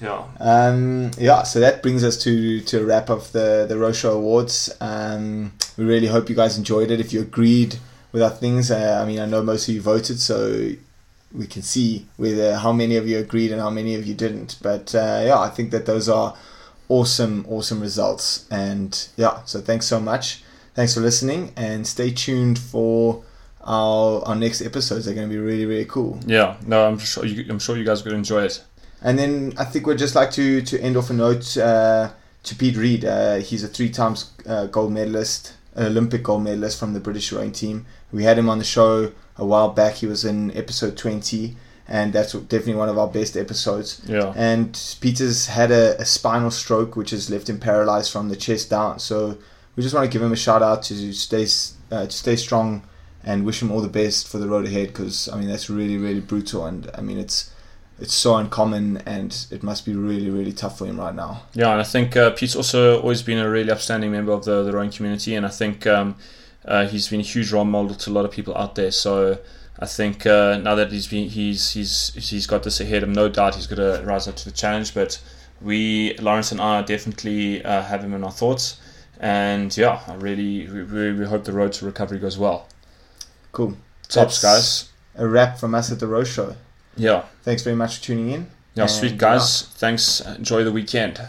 yeah, 0.00 0.24
Um, 0.40 1.10
yeah, 1.18 1.42
so 1.42 1.60
that 1.60 1.82
brings 1.82 2.02
us 2.02 2.16
to 2.24 2.60
to 2.62 2.80
a 2.80 2.84
wrap 2.84 3.10
of 3.10 3.30
the 3.32 3.66
the 3.68 3.76
Row 3.76 3.92
Show 3.92 4.12
Awards. 4.16 4.70
Um, 4.80 5.52
we 5.76 5.84
really 5.84 6.06
hope 6.06 6.30
you 6.30 6.34
guys 6.34 6.56
enjoyed 6.56 6.90
it. 6.90 6.98
If 6.98 7.12
you 7.12 7.20
agreed 7.20 7.76
with 8.10 8.22
our 8.22 8.30
things, 8.30 8.70
uh, 8.70 8.98
I 9.02 9.06
mean, 9.06 9.20
I 9.20 9.26
know 9.26 9.42
most 9.42 9.68
of 9.68 9.74
you 9.74 9.82
voted, 9.82 10.18
so 10.18 10.70
we 11.34 11.46
can 11.46 11.62
see 11.62 12.06
whether 12.16 12.56
how 12.56 12.72
many 12.72 12.96
of 12.96 13.08
you 13.08 13.18
agreed 13.18 13.52
and 13.52 13.60
how 13.60 13.70
many 13.70 13.94
of 13.94 14.06
you 14.06 14.14
didn't. 14.14 14.58
But 14.62 14.94
uh, 14.94 15.22
yeah, 15.24 15.38
I 15.38 15.48
think 15.48 15.70
that 15.70 15.86
those 15.86 16.08
are 16.08 16.34
awesome, 16.88 17.46
awesome 17.48 17.80
results. 17.80 18.46
And 18.50 19.08
yeah, 19.16 19.42
so 19.44 19.60
thanks 19.60 19.86
so 19.86 20.00
much. 20.00 20.42
Thanks 20.74 20.94
for 20.94 21.00
listening, 21.00 21.52
and 21.56 21.86
stay 21.86 22.10
tuned 22.10 22.58
for 22.58 23.22
our 23.64 24.22
our 24.26 24.34
next 24.34 24.62
episodes. 24.62 25.04
They're 25.04 25.14
going 25.14 25.28
to 25.28 25.32
be 25.32 25.38
really, 25.40 25.66
really 25.66 25.84
cool. 25.84 26.18
yeah. 26.26 26.56
No, 26.66 26.86
I'm 26.86 26.98
sure 26.98 27.24
you, 27.24 27.44
I'm 27.48 27.58
sure 27.58 27.76
you 27.76 27.84
guys 27.84 28.04
will 28.04 28.14
enjoy 28.14 28.44
it. 28.44 28.64
And 29.02 29.18
then 29.18 29.52
I 29.58 29.64
think 29.64 29.86
we'd 29.86 29.98
just 29.98 30.14
like 30.14 30.30
to, 30.32 30.62
to 30.62 30.80
end 30.80 30.96
off 30.96 31.10
a 31.10 31.12
note 31.12 31.56
uh, 31.56 32.10
to 32.44 32.54
Pete 32.54 32.76
Reed. 32.76 33.04
Uh, 33.04 33.36
he's 33.36 33.64
a 33.64 33.68
three 33.68 33.90
times 33.90 34.30
uh, 34.46 34.66
gold 34.66 34.92
medalist, 34.92 35.54
an 35.74 35.86
Olympic 35.86 36.22
gold 36.22 36.44
medalist 36.44 36.78
from 36.78 36.92
the 36.94 37.00
British 37.00 37.32
rowing 37.32 37.52
team. 37.52 37.84
We 38.12 38.22
had 38.24 38.38
him 38.38 38.48
on 38.48 38.58
the 38.58 38.64
show 38.64 39.10
a 39.36 39.44
while 39.44 39.70
back. 39.70 39.94
He 39.94 40.06
was 40.06 40.24
in 40.24 40.56
episode 40.56 40.96
20, 40.96 41.56
and 41.88 42.12
that's 42.12 42.32
definitely 42.32 42.74
one 42.74 42.88
of 42.88 42.98
our 42.98 43.08
best 43.08 43.36
episodes. 43.36 44.02
Yeah, 44.06 44.32
And 44.36 44.78
Peter's 45.00 45.46
had 45.46 45.70
a, 45.70 46.00
a 46.00 46.04
spinal 46.04 46.50
stroke, 46.50 46.96
which 46.96 47.10
has 47.10 47.30
left 47.30 47.48
him 47.48 47.58
paralyzed 47.58 48.12
from 48.12 48.28
the 48.28 48.36
chest 48.36 48.70
down. 48.70 48.98
So 48.98 49.38
we 49.76 49.82
just 49.82 49.94
want 49.94 50.04
to 50.04 50.12
give 50.12 50.22
him 50.22 50.32
a 50.32 50.36
shout 50.36 50.62
out 50.62 50.82
to 50.84 51.12
stay 51.12 51.46
uh, 51.90 52.06
to 52.06 52.12
stay 52.12 52.36
strong 52.36 52.82
and 53.24 53.44
wish 53.44 53.62
him 53.62 53.70
all 53.70 53.80
the 53.80 53.88
best 53.88 54.28
for 54.28 54.38
the 54.38 54.48
road 54.48 54.66
ahead. 54.66 54.88
Because 54.88 55.28
I 55.28 55.38
mean 55.38 55.48
that's 55.48 55.70
really 55.70 55.96
really 55.96 56.20
brutal, 56.20 56.66
and 56.66 56.90
I 56.94 57.00
mean 57.00 57.18
it's 57.18 57.50
it's 57.98 58.14
so 58.14 58.36
uncommon, 58.36 58.98
and 59.06 59.46
it 59.50 59.62
must 59.62 59.86
be 59.86 59.94
really 59.94 60.30
really 60.30 60.52
tough 60.52 60.78
for 60.78 60.86
him 60.86 60.98
right 60.98 61.14
now. 61.14 61.42
yeah, 61.54 61.70
and 61.72 61.80
I 61.80 61.84
think 61.84 62.16
uh, 62.16 62.30
Pete's 62.30 62.56
also 62.56 63.00
always 63.00 63.22
been 63.22 63.38
a 63.38 63.48
really 63.48 63.70
upstanding 63.70 64.10
member 64.10 64.32
of 64.32 64.44
the 64.44 64.62
the 64.62 64.72
rowing 64.72 64.90
community, 64.90 65.34
and 65.34 65.46
I 65.46 65.50
think 65.50 65.86
um, 65.86 66.16
uh, 66.64 66.86
he's 66.86 67.08
been 67.08 67.20
a 67.20 67.24
huge 67.24 67.52
role 67.52 67.64
model 67.64 67.94
to 67.94 68.10
a 68.10 68.12
lot 68.12 68.24
of 68.24 68.30
people 68.30 68.56
out 68.56 68.74
there. 68.74 68.90
So. 68.90 69.38
I 69.78 69.86
think 69.86 70.26
uh, 70.26 70.58
now 70.58 70.76
that 70.76 70.92
he's 70.92 71.08
been, 71.08 71.28
he's 71.28 71.72
he's 71.72 72.12
he's 72.14 72.46
got 72.46 72.62
this 72.62 72.78
ahead 72.78 73.02
of 73.02 73.08
him, 73.08 73.14
no 73.14 73.28
doubt 73.28 73.56
he's 73.56 73.66
going 73.66 73.80
to 73.80 74.04
rise 74.06 74.28
up 74.28 74.36
to 74.36 74.44
the 74.44 74.52
challenge. 74.52 74.94
But 74.94 75.20
we, 75.60 76.14
Lawrence 76.18 76.52
and 76.52 76.60
I, 76.60 76.82
definitely 76.82 77.64
uh, 77.64 77.82
have 77.82 78.04
him 78.04 78.14
in 78.14 78.24
our 78.24 78.30
thoughts. 78.30 78.80
And 79.20 79.74
yeah, 79.76 80.00
I 80.06 80.14
really 80.14 80.68
we, 80.68 81.12
we, 81.12 81.24
hope 81.24 81.44
the 81.44 81.52
road 81.52 81.72
to 81.74 81.86
recovery 81.86 82.18
goes 82.18 82.36
well. 82.36 82.68
Cool. 83.52 83.76
Tops, 84.08 84.40
That's 84.40 84.42
guys. 84.42 84.88
A 85.14 85.26
wrap 85.26 85.58
from 85.58 85.74
us 85.74 85.92
at 85.92 86.00
the 86.00 86.06
Row 86.06 86.24
Show. 86.24 86.56
Yeah, 86.96 87.24
Thanks 87.42 87.62
very 87.62 87.76
much 87.76 87.98
for 87.98 88.04
tuning 88.04 88.30
in. 88.30 88.46
yeah, 88.74 88.86
sweet 88.86 89.16
guys. 89.16 89.62
Thanks. 89.62 90.20
Enjoy 90.20 90.64
the 90.64 90.72
weekend. 90.72 91.20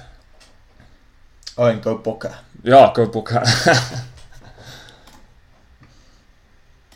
Oh, 1.57 1.65
and 1.65 1.81
go 1.81 1.97
Boca. 1.97 2.39
Yeah, 2.63 2.91
go 2.93 3.05
Boca. 3.05 3.45